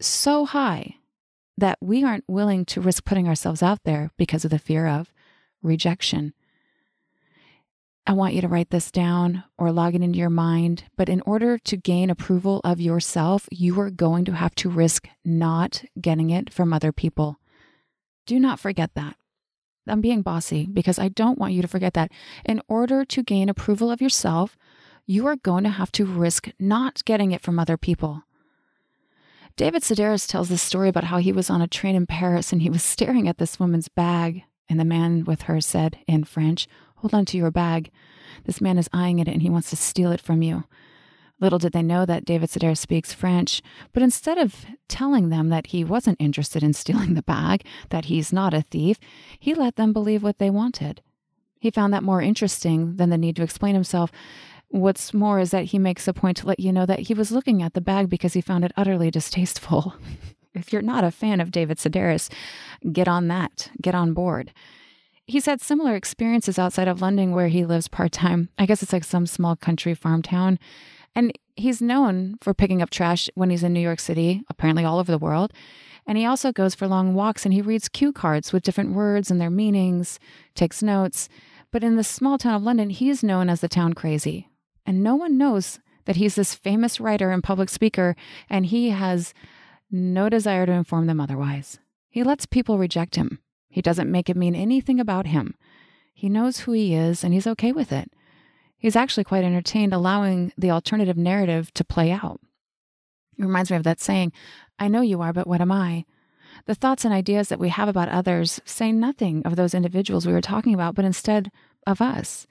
so 0.00 0.44
high 0.44 0.94
that 1.60 1.78
we 1.80 2.04
aren't 2.04 2.24
willing 2.28 2.64
to 2.66 2.80
risk 2.80 3.04
putting 3.04 3.28
ourselves 3.28 3.62
out 3.62 3.80
there 3.84 4.10
because 4.16 4.44
of 4.44 4.50
the 4.50 4.58
fear 4.58 4.86
of 4.86 5.12
rejection. 5.62 6.34
I 8.06 8.12
want 8.12 8.34
you 8.34 8.40
to 8.40 8.48
write 8.48 8.70
this 8.70 8.90
down 8.90 9.44
or 9.58 9.70
log 9.70 9.94
it 9.94 10.02
into 10.02 10.18
your 10.18 10.30
mind. 10.30 10.84
But 10.96 11.08
in 11.08 11.20
order 11.26 11.58
to 11.58 11.76
gain 11.76 12.10
approval 12.10 12.60
of 12.64 12.80
yourself, 12.80 13.46
you 13.52 13.78
are 13.80 13.90
going 13.90 14.24
to 14.24 14.32
have 14.32 14.54
to 14.56 14.70
risk 14.70 15.06
not 15.24 15.84
getting 16.00 16.30
it 16.30 16.52
from 16.52 16.72
other 16.72 16.92
people. 16.92 17.38
Do 18.26 18.40
not 18.40 18.58
forget 18.58 18.90
that. 18.94 19.16
I'm 19.86 20.00
being 20.00 20.22
bossy 20.22 20.66
because 20.66 20.98
I 20.98 21.08
don't 21.08 21.38
want 21.38 21.52
you 21.52 21.62
to 21.62 21.68
forget 21.68 21.94
that. 21.94 22.10
In 22.44 22.60
order 22.68 23.04
to 23.04 23.22
gain 23.22 23.48
approval 23.48 23.90
of 23.90 24.00
yourself, 24.00 24.56
you 25.06 25.26
are 25.26 25.36
going 25.36 25.64
to 25.64 25.70
have 25.70 25.92
to 25.92 26.04
risk 26.04 26.48
not 26.58 27.04
getting 27.04 27.32
it 27.32 27.42
from 27.42 27.58
other 27.58 27.76
people. 27.76 28.22
David 29.56 29.82
Sedaris 29.82 30.28
tells 30.28 30.48
this 30.48 30.62
story 30.62 30.88
about 30.88 31.04
how 31.04 31.18
he 31.18 31.32
was 31.32 31.50
on 31.50 31.60
a 31.60 31.68
train 31.68 31.94
in 31.94 32.06
Paris 32.06 32.52
and 32.52 32.62
he 32.62 32.70
was 32.70 32.82
staring 32.82 33.28
at 33.28 33.38
this 33.38 33.60
woman's 33.60 33.88
bag. 33.88 34.44
And 34.68 34.78
the 34.78 34.84
man 34.84 35.24
with 35.24 35.42
her 35.42 35.60
said 35.60 35.98
in 36.06 36.24
French, 36.24 36.68
Hold 36.96 37.14
on 37.14 37.24
to 37.26 37.36
your 37.36 37.50
bag. 37.50 37.90
This 38.44 38.60
man 38.60 38.78
is 38.78 38.88
eyeing 38.92 39.18
it 39.18 39.28
and 39.28 39.42
he 39.42 39.50
wants 39.50 39.70
to 39.70 39.76
steal 39.76 40.12
it 40.12 40.20
from 40.20 40.42
you. 40.42 40.64
Little 41.40 41.58
did 41.58 41.72
they 41.72 41.82
know 41.82 42.04
that 42.04 42.26
David 42.26 42.50
Sedaris 42.50 42.78
speaks 42.78 43.14
French, 43.14 43.62
but 43.92 44.02
instead 44.02 44.36
of 44.36 44.66
telling 44.88 45.30
them 45.30 45.48
that 45.48 45.68
he 45.68 45.82
wasn't 45.82 46.20
interested 46.20 46.62
in 46.62 46.72
stealing 46.74 47.14
the 47.14 47.22
bag, 47.22 47.64
that 47.88 48.06
he's 48.06 48.32
not 48.32 48.54
a 48.54 48.62
thief, 48.62 48.98
he 49.38 49.54
let 49.54 49.76
them 49.76 49.92
believe 49.92 50.22
what 50.22 50.38
they 50.38 50.50
wanted. 50.50 51.00
He 51.58 51.70
found 51.70 51.92
that 51.92 52.02
more 52.02 52.22
interesting 52.22 52.96
than 52.96 53.10
the 53.10 53.18
need 53.18 53.36
to 53.36 53.42
explain 53.42 53.74
himself. 53.74 54.10
What's 54.70 55.12
more 55.12 55.40
is 55.40 55.50
that 55.50 55.66
he 55.66 55.80
makes 55.80 56.06
a 56.06 56.12
point 56.12 56.36
to 56.38 56.46
let 56.46 56.60
you 56.60 56.72
know 56.72 56.86
that 56.86 57.00
he 57.00 57.14
was 57.14 57.32
looking 57.32 57.60
at 57.60 57.74
the 57.74 57.80
bag 57.80 58.08
because 58.08 58.34
he 58.34 58.40
found 58.40 58.64
it 58.64 58.72
utterly 58.76 59.10
distasteful. 59.10 59.94
if 60.54 60.72
you're 60.72 60.80
not 60.80 61.02
a 61.02 61.10
fan 61.10 61.40
of 61.40 61.50
David 61.50 61.78
Sedaris, 61.78 62.30
get 62.92 63.08
on 63.08 63.26
that, 63.26 63.70
get 63.82 63.96
on 63.96 64.14
board. 64.14 64.52
He's 65.26 65.46
had 65.46 65.60
similar 65.60 65.96
experiences 65.96 66.56
outside 66.56 66.86
of 66.86 67.02
London 67.02 67.32
where 67.32 67.48
he 67.48 67.64
lives 67.64 67.88
part 67.88 68.12
time. 68.12 68.48
I 68.58 68.66
guess 68.66 68.80
it's 68.80 68.92
like 68.92 69.02
some 69.02 69.26
small 69.26 69.56
country 69.56 69.92
farm 69.92 70.22
town. 70.22 70.56
And 71.16 71.32
he's 71.56 71.82
known 71.82 72.36
for 72.40 72.54
picking 72.54 72.80
up 72.80 72.90
trash 72.90 73.28
when 73.34 73.50
he's 73.50 73.64
in 73.64 73.72
New 73.72 73.80
York 73.80 73.98
City, 73.98 74.42
apparently 74.48 74.84
all 74.84 75.00
over 75.00 75.10
the 75.10 75.18
world. 75.18 75.52
And 76.06 76.16
he 76.16 76.24
also 76.24 76.52
goes 76.52 76.76
for 76.76 76.86
long 76.86 77.14
walks 77.14 77.44
and 77.44 77.52
he 77.52 77.60
reads 77.60 77.88
cue 77.88 78.12
cards 78.12 78.52
with 78.52 78.62
different 78.62 78.94
words 78.94 79.32
and 79.32 79.40
their 79.40 79.50
meanings, 79.50 80.20
takes 80.54 80.80
notes. 80.80 81.28
But 81.72 81.82
in 81.82 81.96
the 81.96 82.04
small 82.04 82.38
town 82.38 82.54
of 82.54 82.62
London, 82.62 82.90
he 82.90 83.10
is 83.10 83.24
known 83.24 83.48
as 83.48 83.60
the 83.60 83.68
town 83.68 83.94
crazy 83.94 84.49
and 84.86 85.02
no 85.02 85.14
one 85.14 85.38
knows 85.38 85.78
that 86.04 86.16
he's 86.16 86.34
this 86.34 86.54
famous 86.54 87.00
writer 87.00 87.30
and 87.30 87.42
public 87.42 87.68
speaker, 87.68 88.16
and 88.48 88.66
he 88.66 88.90
has 88.90 89.34
no 89.90 90.28
desire 90.28 90.66
to 90.66 90.72
inform 90.72 91.06
them 91.06 91.20
otherwise. 91.20 91.78
He 92.08 92.22
lets 92.22 92.46
people 92.46 92.78
reject 92.78 93.16
him. 93.16 93.38
He 93.68 93.82
doesn't 93.82 94.10
make 94.10 94.28
it 94.28 94.36
mean 94.36 94.54
anything 94.54 94.98
about 94.98 95.26
him. 95.26 95.54
He 96.12 96.28
knows 96.28 96.60
who 96.60 96.72
he 96.72 96.94
is, 96.94 97.22
and 97.22 97.32
he's 97.32 97.46
okay 97.46 97.72
with 97.72 97.92
it. 97.92 98.10
He's 98.76 98.96
actually 98.96 99.24
quite 99.24 99.44
entertained 99.44 99.92
allowing 99.92 100.52
the 100.56 100.70
alternative 100.70 101.16
narrative 101.16 101.72
to 101.74 101.84
play 101.84 102.10
out. 102.10 102.40
It 103.38 103.44
reminds 103.44 103.70
me 103.70 103.76
of 103.76 103.84
that 103.84 104.00
saying, 104.00 104.32
I 104.78 104.88
know 104.88 105.02
you 105.02 105.20
are, 105.20 105.32
but 105.32 105.46
what 105.46 105.60
am 105.60 105.70
I? 105.70 106.04
The 106.66 106.74
thoughts 106.74 107.04
and 107.04 107.14
ideas 107.14 107.48
that 107.48 107.58
we 107.58 107.68
have 107.68 107.88
about 107.88 108.08
others 108.08 108.60
say 108.64 108.92
nothing 108.92 109.42
of 109.44 109.56
those 109.56 109.74
individuals 109.74 110.26
we 110.26 110.32
were 110.32 110.40
talking 110.40 110.74
about, 110.74 110.94
but 110.94 111.04
instead 111.04 111.50
of 111.86 112.00
us. 112.00 112.46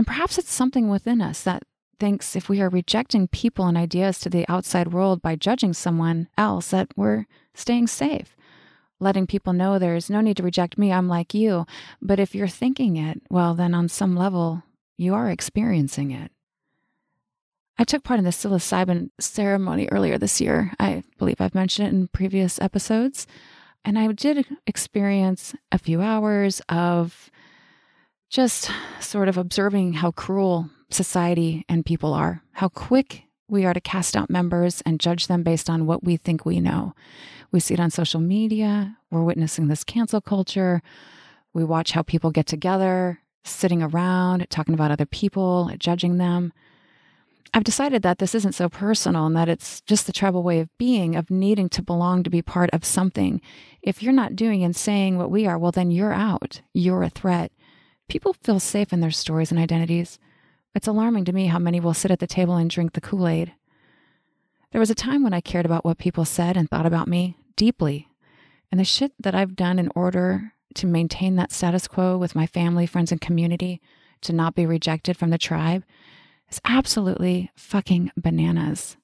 And 0.00 0.06
perhaps 0.06 0.38
it's 0.38 0.50
something 0.50 0.88
within 0.88 1.20
us 1.20 1.42
that 1.42 1.62
thinks 1.98 2.34
if 2.34 2.48
we 2.48 2.62
are 2.62 2.70
rejecting 2.70 3.28
people 3.28 3.66
and 3.66 3.76
ideas 3.76 4.18
to 4.20 4.30
the 4.30 4.46
outside 4.48 4.94
world 4.94 5.20
by 5.20 5.36
judging 5.36 5.74
someone 5.74 6.30
else, 6.38 6.70
that 6.70 6.88
we're 6.96 7.26
staying 7.52 7.86
safe, 7.86 8.34
letting 8.98 9.26
people 9.26 9.52
know 9.52 9.78
there's 9.78 10.08
no 10.08 10.22
need 10.22 10.38
to 10.38 10.42
reject 10.42 10.78
me, 10.78 10.90
I'm 10.90 11.06
like 11.06 11.34
you. 11.34 11.66
But 12.00 12.18
if 12.18 12.34
you're 12.34 12.48
thinking 12.48 12.96
it, 12.96 13.20
well, 13.28 13.54
then 13.54 13.74
on 13.74 13.90
some 13.90 14.16
level, 14.16 14.62
you 14.96 15.12
are 15.12 15.28
experiencing 15.28 16.12
it. 16.12 16.32
I 17.76 17.84
took 17.84 18.02
part 18.02 18.20
in 18.20 18.24
the 18.24 18.30
psilocybin 18.30 19.10
ceremony 19.20 19.86
earlier 19.92 20.16
this 20.16 20.40
year. 20.40 20.72
I 20.80 21.02
believe 21.18 21.42
I've 21.42 21.54
mentioned 21.54 21.88
it 21.88 21.92
in 21.92 22.08
previous 22.08 22.58
episodes. 22.58 23.26
And 23.84 23.98
I 23.98 24.10
did 24.12 24.46
experience 24.66 25.54
a 25.70 25.76
few 25.76 26.00
hours 26.00 26.62
of 26.70 27.30
just 28.30 28.70
sort 29.00 29.28
of 29.28 29.36
observing 29.36 29.94
how 29.94 30.12
cruel 30.12 30.70
society 30.88 31.64
and 31.68 31.84
people 31.84 32.14
are, 32.14 32.42
how 32.52 32.68
quick 32.68 33.24
we 33.48 33.64
are 33.64 33.74
to 33.74 33.80
cast 33.80 34.16
out 34.16 34.30
members 34.30 34.80
and 34.86 35.00
judge 35.00 35.26
them 35.26 35.42
based 35.42 35.68
on 35.68 35.84
what 35.84 36.04
we 36.04 36.16
think 36.16 36.46
we 36.46 36.60
know. 36.60 36.94
We 37.50 37.58
see 37.58 37.74
it 37.74 37.80
on 37.80 37.90
social 37.90 38.20
media. 38.20 38.96
We're 39.10 39.24
witnessing 39.24 39.66
this 39.66 39.82
cancel 39.82 40.20
culture. 40.20 40.80
We 41.52 41.64
watch 41.64 41.90
how 41.90 42.02
people 42.02 42.30
get 42.30 42.46
together, 42.46 43.20
sitting 43.42 43.82
around, 43.82 44.46
talking 44.48 44.74
about 44.74 44.92
other 44.92 45.06
people, 45.06 45.72
judging 45.78 46.18
them. 46.18 46.52
I've 47.52 47.64
decided 47.64 48.02
that 48.02 48.18
this 48.18 48.36
isn't 48.36 48.54
so 48.54 48.68
personal 48.68 49.26
and 49.26 49.34
that 49.34 49.48
it's 49.48 49.80
just 49.80 50.06
the 50.06 50.12
tribal 50.12 50.44
way 50.44 50.60
of 50.60 50.68
being, 50.78 51.16
of 51.16 51.30
needing 51.32 51.68
to 51.70 51.82
belong 51.82 52.22
to 52.22 52.30
be 52.30 52.42
part 52.42 52.70
of 52.72 52.84
something. 52.84 53.40
If 53.82 54.04
you're 54.04 54.12
not 54.12 54.36
doing 54.36 54.62
and 54.62 54.76
saying 54.76 55.18
what 55.18 55.32
we 55.32 55.48
are, 55.48 55.58
well, 55.58 55.72
then 55.72 55.90
you're 55.90 56.12
out. 56.12 56.60
You're 56.72 57.02
a 57.02 57.10
threat. 57.10 57.50
People 58.10 58.32
feel 58.42 58.58
safe 58.58 58.92
in 58.92 58.98
their 58.98 59.12
stories 59.12 59.52
and 59.52 59.60
identities. 59.60 60.18
It's 60.74 60.88
alarming 60.88 61.26
to 61.26 61.32
me 61.32 61.46
how 61.46 61.60
many 61.60 61.78
will 61.78 61.94
sit 61.94 62.10
at 62.10 62.18
the 62.18 62.26
table 62.26 62.56
and 62.56 62.68
drink 62.68 62.92
the 62.92 63.00
Kool 63.00 63.28
Aid. 63.28 63.52
There 64.72 64.80
was 64.80 64.90
a 64.90 64.96
time 64.96 65.22
when 65.22 65.32
I 65.32 65.40
cared 65.40 65.64
about 65.64 65.84
what 65.84 65.98
people 65.98 66.24
said 66.24 66.56
and 66.56 66.68
thought 66.68 66.86
about 66.86 67.06
me 67.06 67.36
deeply. 67.54 68.08
And 68.72 68.80
the 68.80 68.84
shit 68.84 69.12
that 69.20 69.36
I've 69.36 69.54
done 69.54 69.78
in 69.78 69.92
order 69.94 70.54
to 70.74 70.88
maintain 70.88 71.36
that 71.36 71.52
status 71.52 71.86
quo 71.86 72.18
with 72.18 72.34
my 72.34 72.48
family, 72.48 72.84
friends, 72.84 73.12
and 73.12 73.20
community, 73.20 73.80
to 74.22 74.32
not 74.32 74.56
be 74.56 74.66
rejected 74.66 75.16
from 75.16 75.30
the 75.30 75.38
tribe, 75.38 75.84
is 76.50 76.60
absolutely 76.64 77.52
fucking 77.54 78.10
bananas. 78.16 78.96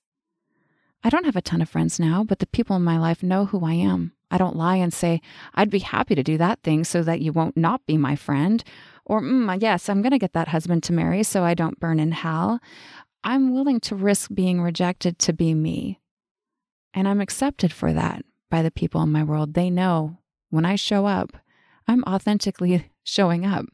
I 1.05 1.11
don't 1.11 1.27
have 1.27 1.37
a 1.37 1.43
ton 1.43 1.63
of 1.63 1.69
friends 1.69 2.01
now, 2.01 2.25
but 2.25 2.41
the 2.41 2.47
people 2.49 2.75
in 2.75 2.83
my 2.83 2.99
life 2.99 3.23
know 3.23 3.47
who 3.47 3.65
I 3.65 3.75
am. 3.75 4.15
I 4.31 4.39
don't 4.39 4.57
lie 4.57 4.77
and 4.77 4.93
say, 4.93 5.21
I'd 5.55 5.71
be 5.71 5.79
happy 5.79 6.17
to 6.17 6.23
do 6.25 6.37
that 6.39 6.61
thing 6.65 6.83
so 6.83 7.05
that 7.05 7.21
you 7.21 7.33
won't 7.33 7.57
not 7.57 7.87
be 7.87 7.97
my 7.97 8.17
friend, 8.17 8.65
or, 9.07 9.23
mm, 9.23 9.63
yes, 9.63 9.89
I'm 9.89 10.03
going 10.03 10.13
to 10.13 10.19
get 10.19 10.33
that 10.33 10.49
husband 10.49 10.83
to 10.85 10.93
marry 10.93 11.23
so 11.23 11.45
I 11.45 11.55
don't 11.55 11.79
burn 11.79 12.01
in 12.01 12.11
hell. 12.11 12.61
I'm 13.23 13.55
willing 13.55 13.81
to 13.81 13.95
risk 13.95 14.31
being 14.35 14.61
rejected 14.61 15.19
to 15.21 15.33
be 15.33 15.55
me. 15.55 16.01
And 16.93 17.07
I'm 17.07 17.21
accepted 17.21 17.73
for 17.73 17.93
that 17.93 18.25
by 18.51 18.63
the 18.63 18.71
people 18.71 19.03
in 19.03 19.13
my 19.13 19.23
world. 19.23 19.55
They 19.55 19.71
know 19.71 20.19
when 20.51 20.65
I 20.65 20.75
show 20.75 21.07
up, 21.07 21.37
I'm 21.87 22.03
authentically 22.05 22.91
showing 23.05 23.47
up. 23.47 23.67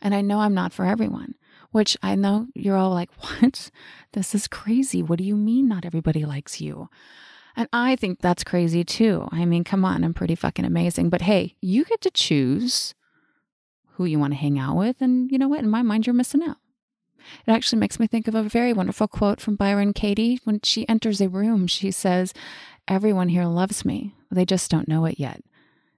And 0.00 0.14
I 0.14 0.20
know 0.20 0.38
I'm 0.38 0.54
not 0.54 0.72
for 0.72 0.84
everyone, 0.84 1.34
which 1.72 1.96
I 2.02 2.14
know 2.14 2.46
you're 2.54 2.76
all 2.76 2.90
like, 2.90 3.10
what? 3.18 3.70
This 4.12 4.34
is 4.34 4.46
crazy. 4.46 5.02
What 5.02 5.18
do 5.18 5.24
you 5.24 5.36
mean 5.36 5.66
not 5.66 5.84
everybody 5.84 6.24
likes 6.24 6.60
you? 6.60 6.88
And 7.56 7.68
I 7.72 7.96
think 7.96 8.20
that's 8.20 8.44
crazy 8.44 8.84
too. 8.84 9.28
I 9.32 9.44
mean, 9.44 9.64
come 9.64 9.84
on, 9.84 10.04
I'm 10.04 10.14
pretty 10.14 10.36
fucking 10.36 10.64
amazing. 10.64 11.10
But 11.10 11.22
hey, 11.22 11.56
you 11.60 11.84
get 11.84 12.00
to 12.02 12.10
choose 12.10 12.94
who 14.02 14.10
you 14.10 14.18
want 14.18 14.32
to 14.32 14.38
hang 14.38 14.58
out 14.58 14.76
with. 14.76 15.00
And 15.00 15.30
you 15.30 15.38
know 15.38 15.48
what? 15.48 15.60
In 15.60 15.70
my 15.70 15.82
mind, 15.82 16.06
you're 16.06 16.14
missing 16.14 16.42
out. 16.42 16.56
It 17.46 17.52
actually 17.52 17.78
makes 17.78 18.00
me 18.00 18.06
think 18.06 18.26
of 18.26 18.34
a 18.34 18.42
very 18.42 18.72
wonderful 18.72 19.06
quote 19.06 19.40
from 19.40 19.54
Byron 19.54 19.92
Katie. 19.92 20.40
When 20.44 20.60
she 20.62 20.88
enters 20.88 21.20
a 21.20 21.28
room, 21.28 21.66
she 21.66 21.90
says, 21.90 22.34
Everyone 22.88 23.28
here 23.28 23.44
loves 23.44 23.84
me. 23.84 24.14
They 24.30 24.44
just 24.44 24.70
don't 24.70 24.88
know 24.88 25.04
it 25.04 25.20
yet. 25.20 25.42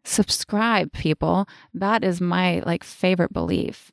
Subscribe, 0.05 0.93
people. 0.93 1.49
That 1.73 2.05
is 2.05 2.21
my 2.21 2.61
like 2.67 2.85
favorite 2.85 3.33
belief. 3.33 3.91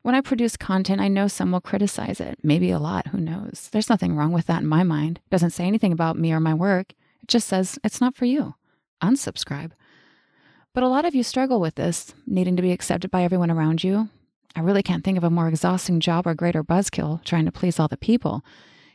When 0.00 0.14
I 0.14 0.22
produce 0.22 0.56
content, 0.56 1.00
I 1.00 1.08
know 1.08 1.28
some 1.28 1.52
will 1.52 1.60
criticize 1.60 2.20
it, 2.20 2.38
maybe 2.42 2.70
a 2.70 2.78
lot, 2.78 3.08
who 3.08 3.18
knows. 3.18 3.68
There's 3.72 3.90
nothing 3.90 4.16
wrong 4.16 4.32
with 4.32 4.46
that 4.46 4.62
in 4.62 4.68
my 4.68 4.82
mind. 4.82 5.20
It 5.26 5.30
doesn't 5.30 5.50
say 5.50 5.66
anything 5.66 5.92
about 5.92 6.16
me 6.16 6.32
or 6.32 6.40
my 6.40 6.54
work. 6.54 6.94
It 7.22 7.28
just 7.28 7.48
says 7.48 7.78
it's 7.84 8.00
not 8.00 8.14
for 8.14 8.24
you. 8.24 8.54
Unsubscribe. 9.02 9.72
But 10.76 10.84
a 10.84 10.88
lot 10.88 11.06
of 11.06 11.14
you 11.14 11.22
struggle 11.22 11.58
with 11.58 11.76
this, 11.76 12.12
needing 12.26 12.54
to 12.56 12.60
be 12.60 12.70
accepted 12.70 13.10
by 13.10 13.22
everyone 13.22 13.50
around 13.50 13.82
you. 13.82 14.10
I 14.54 14.60
really 14.60 14.82
can't 14.82 15.02
think 15.02 15.16
of 15.16 15.24
a 15.24 15.30
more 15.30 15.48
exhausting 15.48 16.00
job 16.00 16.26
or 16.26 16.34
greater 16.34 16.62
buzzkill 16.62 17.24
trying 17.24 17.46
to 17.46 17.50
please 17.50 17.80
all 17.80 17.88
the 17.88 17.96
people. 17.96 18.44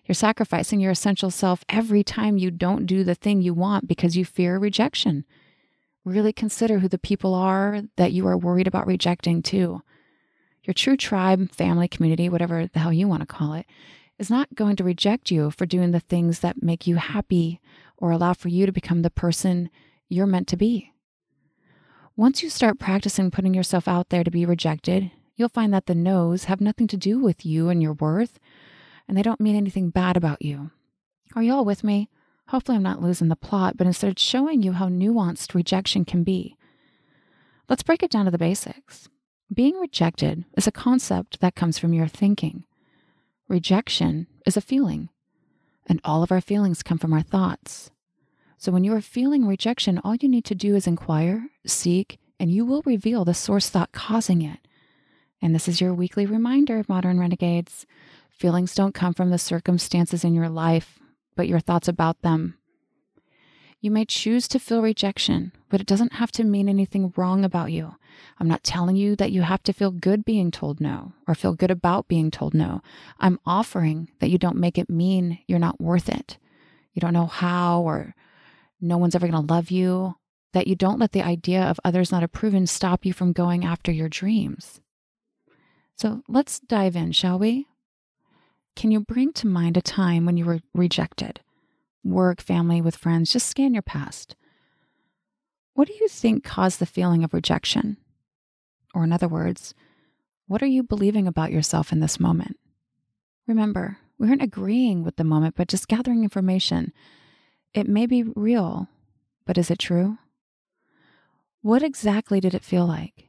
You're 0.06 0.14
sacrificing 0.14 0.80
your 0.80 0.92
essential 0.92 1.32
self 1.32 1.66
every 1.70 2.04
time 2.04 2.38
you 2.38 2.52
don't 2.52 2.86
do 2.86 3.04
the 3.04 3.16
thing 3.16 3.42
you 3.42 3.56
want 3.56 3.88
because 3.88 4.16
you 4.16 4.26
fear 4.26 4.60
rejection. 4.60 5.26
Really 6.06 6.32
consider 6.32 6.78
who 6.78 6.88
the 6.88 7.00
people 7.00 7.34
are 7.34 7.82
that 7.96 8.12
you 8.12 8.28
are 8.28 8.38
worried 8.38 8.68
about 8.68 8.86
rejecting, 8.86 9.42
too. 9.42 9.82
Your 10.64 10.76
true 10.76 10.96
tribe, 10.96 11.52
family, 11.52 11.88
community, 11.88 12.30
whatever 12.30 12.68
the 12.68 12.78
hell 12.78 12.94
you 12.94 13.08
want 13.08 13.22
to 13.22 13.26
call 13.26 13.56
it, 13.56 13.66
is 14.20 14.30
not 14.30 14.54
going 14.54 14.76
to 14.76 14.84
reject 14.84 15.32
you 15.32 15.50
for 15.50 15.66
doing 15.66 15.90
the 15.90 16.00
things 16.00 16.42
that 16.42 16.62
make 16.62 16.86
you 16.86 16.98
happy 16.98 17.60
or 17.98 18.12
allow 18.12 18.34
for 18.34 18.50
you 18.50 18.68
to 18.68 18.72
become 18.72 19.02
the 19.02 19.10
person 19.10 19.72
you're 20.10 20.28
meant 20.28 20.48
to 20.50 20.56
be. 20.56 20.92
Once 22.18 22.44
you 22.44 22.50
start 22.50 22.78
practicing 22.78 23.32
putting 23.32 23.54
yourself 23.54 23.88
out 23.88 24.10
there 24.10 24.24
to 24.24 24.30
be 24.32 24.46
rejected, 24.46 25.10
you'll 25.38 25.48
find 25.50 25.74
that 25.74 25.86
the 25.86 25.96
no's 25.96 26.44
have 26.44 26.60
nothing 26.60 26.88
to 26.88 26.98
do 26.98 27.18
with 27.18 27.46
you 27.46 27.70
and 27.70 27.82
your 27.82 27.94
worth, 27.94 28.38
and 29.08 29.18
they 29.18 29.22
don't 29.22 29.40
mean 29.40 29.56
anything 29.56 29.90
bad 29.90 30.18
about 30.18 30.42
you. 30.42 30.72
Are 31.36 31.42
you 31.42 31.54
all 31.54 31.64
with 31.66 31.84
me? 31.84 32.10
Hopefully, 32.50 32.76
I'm 32.76 32.84
not 32.84 33.02
losing 33.02 33.30
the 33.30 33.38
plot, 33.38 33.78
but 33.78 33.88
instead 33.88 34.20
showing 34.20 34.62
you 34.62 34.74
how 34.74 34.90
nuanced 34.90 35.54
rejection 35.54 36.04
can 36.04 36.24
be. 36.24 36.58
Let's 37.70 37.84
break 37.84 38.04
it 38.04 38.12
down 38.12 38.26
to 38.26 38.32
the 38.32 38.38
basics. 38.38 39.08
Being 39.54 39.80
rejected 39.80 40.44
is 40.58 40.68
a 40.68 40.72
concept 40.72 41.40
that 41.40 41.56
comes 41.56 41.78
from 41.78 41.94
your 41.94 42.08
thinking. 42.08 42.66
Rejection 43.48 44.28
is 44.46 44.58
a 44.58 44.62
feeling, 44.62 45.08
and 45.88 46.02
all 46.04 46.24
of 46.24 46.32
our 46.32 46.42
feelings 46.42 46.84
come 46.84 46.98
from 46.98 47.14
our 47.14 47.22
thoughts. 47.22 47.90
So 48.62 48.72
when 48.72 48.84
you 48.84 48.94
are 48.94 49.02
feeling 49.02 49.48
rejection, 49.48 50.00
all 50.04 50.14
you 50.14 50.30
need 50.30 50.46
to 50.46 50.54
do 50.54 50.76
is 50.76 50.86
inquire, 50.86 51.48
seek, 51.66 52.20
and 52.40 52.52
you 52.52 52.64
will 52.64 52.84
reveal 52.86 53.26
the 53.26 53.34
source 53.34 53.72
thought 53.72 53.92
causing 53.92 54.44
it. 54.44 54.60
And 55.42 55.56
this 55.56 55.68
is 55.68 55.82
your 55.82 55.96
weekly 55.96 56.28
reminder, 56.28 56.78
of 56.78 56.88
modern 56.88 57.20
renegades. 57.20 57.88
Feelings 58.30 58.76
don't 58.76 58.94
come 58.94 59.16
from 59.16 59.32
the 59.32 59.40
circumstances 59.40 60.24
in 60.24 60.36
your 60.36 60.48
life, 60.48 61.00
but 61.36 61.48
your 61.48 61.60
thoughts 61.60 61.88
about 61.88 62.22
them. 62.22 62.56
You 63.80 63.90
may 63.90 64.06
choose 64.06 64.48
to 64.50 64.60
feel 64.60 64.84
rejection, 64.84 65.54
but 65.70 65.82
it 65.82 65.88
doesn't 65.88 66.14
have 66.14 66.32
to 66.34 66.44
mean 66.44 66.70
anything 66.70 67.12
wrong 67.18 67.44
about 67.44 67.72
you. 67.72 67.96
I'm 68.40 68.48
not 68.48 68.64
telling 68.64 68.96
you 68.96 69.16
that 69.16 69.32
you 69.32 69.42
have 69.42 69.64
to 69.64 69.74
feel 69.74 69.90
good 69.90 70.24
being 70.24 70.52
told 70.52 70.80
no 70.80 71.14
or 71.28 71.34
feel 71.34 71.56
good 71.56 71.72
about 71.72 72.08
being 72.08 72.30
told 72.30 72.54
no. 72.54 72.84
I'm 73.20 73.40
offering 73.44 74.12
that 74.20 74.30
you 74.30 74.38
don't 74.38 74.58
make 74.58 74.78
it 74.78 74.88
mean 74.88 75.40
you're 75.48 75.58
not 75.58 75.82
worth 75.82 76.08
it. 76.08 76.38
You 76.94 77.00
don't 77.00 77.14
know 77.14 77.26
how 77.26 77.82
or 77.82 78.14
no 78.82 78.98
one's 78.98 79.16
ever 79.16 79.28
going 79.28 79.48
to 79.48 79.54
love 79.54 79.72
you. 79.72 80.16
That 80.54 80.68
you 80.68 80.76
don't 80.76 81.00
let 81.00 81.14
the 81.14 81.22
idea 81.22 81.64
of 81.64 81.80
others 81.86 82.12
not 82.12 82.24
approving 82.24 82.66
stop 82.66 83.06
you 83.06 83.14
from 83.14 83.32
going 83.32 83.64
after 83.64 83.90
your 83.90 84.10
dreams. 84.10 84.82
So 85.96 86.24
let's 86.28 86.60
dive 86.60 86.98
in, 86.98 87.14
shall 87.14 87.40
we? 87.40 87.68
Can 88.76 88.92
you 88.92 89.00
bring 89.00 89.32
to 89.34 89.48
mind 89.48 89.78
a 89.78 89.82
time 89.82 90.26
when 90.26 90.36
you 90.36 90.44
were 90.44 90.60
rejected? 90.74 91.40
work, 92.04 92.42
family, 92.42 92.82
with 92.82 92.96
friends, 92.96 93.32
just 93.32 93.48
scan 93.48 93.74
your 93.74 93.82
past. 93.82 94.36
What 95.74 95.88
do 95.88 95.94
you 95.94 96.08
think 96.08 96.44
caused 96.44 96.80
the 96.80 96.86
feeling 96.86 97.24
of 97.24 97.34
rejection? 97.34 97.98
Or, 98.94 99.04
in 99.04 99.14
other 99.14 99.28
words, 99.28 99.74
what 100.48 100.62
are 100.62 100.68
you 100.68 100.84
believing 100.84 101.28
about 101.28 101.52
yourself 101.52 101.92
in 101.92 102.00
this 102.00 102.20
moment? 102.20 102.58
Remember, 103.48 103.98
we 104.18 104.28
aren't 104.28 104.42
agreeing 104.42 105.04
with 105.04 105.16
the 105.16 105.24
moment, 105.24 105.56
but 105.56 105.68
just 105.68 105.88
gathering 105.88 106.24
information. 106.24 106.92
It 107.74 107.88
may 107.88 108.06
be 108.06 108.24
real, 108.24 108.90
but 109.46 109.58
is 109.58 109.72
it 109.72 109.80
true? 109.80 110.18
What 111.62 111.84
exactly 111.84 112.40
did 112.40 112.54
it 112.54 112.66
feel 112.66 112.86
like? 112.86 113.28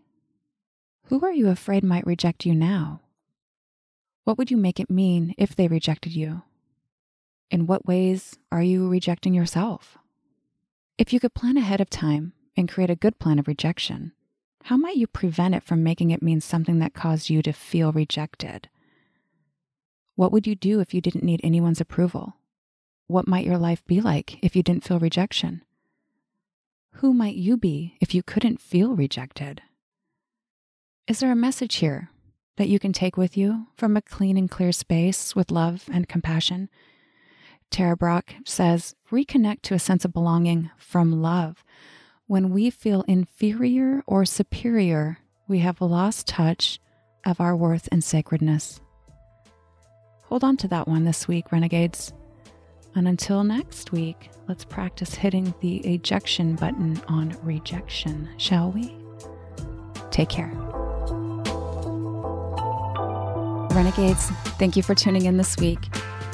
Who 1.07 1.25
are 1.25 1.33
you 1.33 1.49
afraid 1.49 1.85
might 1.85 2.07
reject 2.07 2.45
you 2.45 2.55
now? 2.55 3.03
What 4.25 4.39
would 4.39 4.51
you 4.51 4.57
make 4.57 4.81
it 4.81 4.91
mean 4.91 5.35
if 5.39 5.55
they 5.55 5.69
rejected 5.69 6.13
you? 6.13 6.43
In 7.51 7.67
what 7.67 7.87
ways 7.87 8.39
are 8.51 8.63
you 8.63 8.89
rejecting 8.89 9.35
yourself? 9.35 9.99
If 10.99 11.13
you 11.13 11.21
could 11.21 11.35
plan 11.35 11.57
ahead 11.57 11.81
of 11.81 11.91
time 11.91 12.33
and 12.57 12.69
create 12.69 12.91
a 12.91 12.97
good 12.97 13.19
plan 13.19 13.39
of 13.39 13.47
rejection, 13.47 14.13
how 14.65 14.77
might 14.77 14.97
you 14.97 15.07
prevent 15.07 15.55
it 15.55 15.63
from 15.63 15.83
making 15.83 16.11
it 16.11 16.23
mean 16.23 16.41
something 16.41 16.79
that 16.79 16.95
caused 16.95 17.31
you 17.31 17.43
to 17.43 17.53
feel 17.53 17.93
rejected? 17.93 18.69
What 20.17 20.33
would 20.33 20.47
you 20.47 20.55
do 20.55 20.81
if 20.81 20.95
you 20.95 21.01
didn't 21.01 21.25
need 21.25 21.41
anyone's 21.45 21.81
approval? 21.81 22.37
What 23.13 23.29
might 23.29 23.45
your 23.45 23.59
life 23.59 23.85
be 23.85 24.01
like 24.01 24.43
if 24.43 24.57
you 24.57 24.63
didn't 24.63 24.85
feel 24.85 24.99
rejection? 24.99 25.63
Who 26.95 27.13
might 27.13 27.35
you 27.35 27.59
be 27.59 27.99
if 28.01 28.15
you 28.15 28.23
couldn't 28.23 28.59
feel 28.59 28.97
rejected? 28.97 29.61
Is 31.07 31.21
there 31.21 31.31
a 31.31 31.37
message 31.37 31.75
here 31.77 32.09
that 32.57 32.71
you 32.71 32.79
can 32.79 32.95
take 32.95 33.19
with 33.19 33.37
you 33.37 33.67
from 33.77 33.99
a 33.99 34.01
clean 34.01 34.39
and 34.39 34.51
clear 34.51 34.73
space 34.73 35.37
with 35.37 35.51
love 35.51 35.91
and 35.93 36.09
compassion 36.09 36.71
Tara 37.69 37.97
Brach 37.99 38.35
says, 38.47 38.95
reconnect 39.11 39.61
to 39.63 39.75
a 39.75 39.79
sense 39.79 40.05
of 40.07 40.13
belonging 40.13 40.71
from 40.79 41.23
love. 41.23 41.65
When 42.27 42.51
we 42.51 42.71
feel 42.71 43.03
inferior 43.09 44.03
or 44.07 44.25
superior, 44.25 45.19
we 45.49 45.59
have 45.61 45.81
lost 45.81 46.29
touch 46.29 46.81
of 47.25 47.41
our 47.41 47.57
worth 47.57 47.89
and 47.91 48.03
sacredness. 48.03 48.81
Hold 50.25 50.45
on 50.45 50.57
to 50.59 50.69
that 50.69 50.87
one 50.87 51.05
this 51.05 51.27
week, 51.27 51.51
renegades. 51.51 52.13
And 52.95 53.09
until 53.09 53.43
next 53.43 53.91
week, 53.93 54.31
let's 54.49 54.65
practice 54.65 55.15
hitting 55.15 55.55
the 55.61 55.77
ejection 55.79 56.57
button 56.57 57.01
on 57.09 57.35
rejection, 57.43 58.29
shall 58.37 58.71
we? 58.71 58.95
Take 60.11 60.29
care. 60.29 60.53
Renegades, 63.75 64.29
thank 64.59 64.77
you 64.77 64.83
for 64.83 64.95
tuning 64.95 65.25
in 65.25 65.39
this 65.39 65.57
week. 65.57 65.79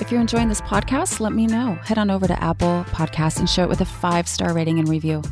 If 0.01 0.11
you're 0.11 0.21
enjoying 0.21 0.49
this 0.49 0.61
podcast, 0.61 1.21
let 1.21 1.33
me 1.33 1.47
know. 1.47 1.79
Head 1.85 1.99
on 1.99 2.11
over 2.11 2.27
to 2.27 2.42
Apple 2.42 2.85
Podcasts 2.88 3.38
and 3.38 3.49
show 3.49 3.62
it 3.62 3.68
with 3.68 3.81
a 3.81 3.85
five 3.85 4.29
star 4.29 4.53
rating 4.53 4.81
and 4.81 4.88
review. 4.88 5.23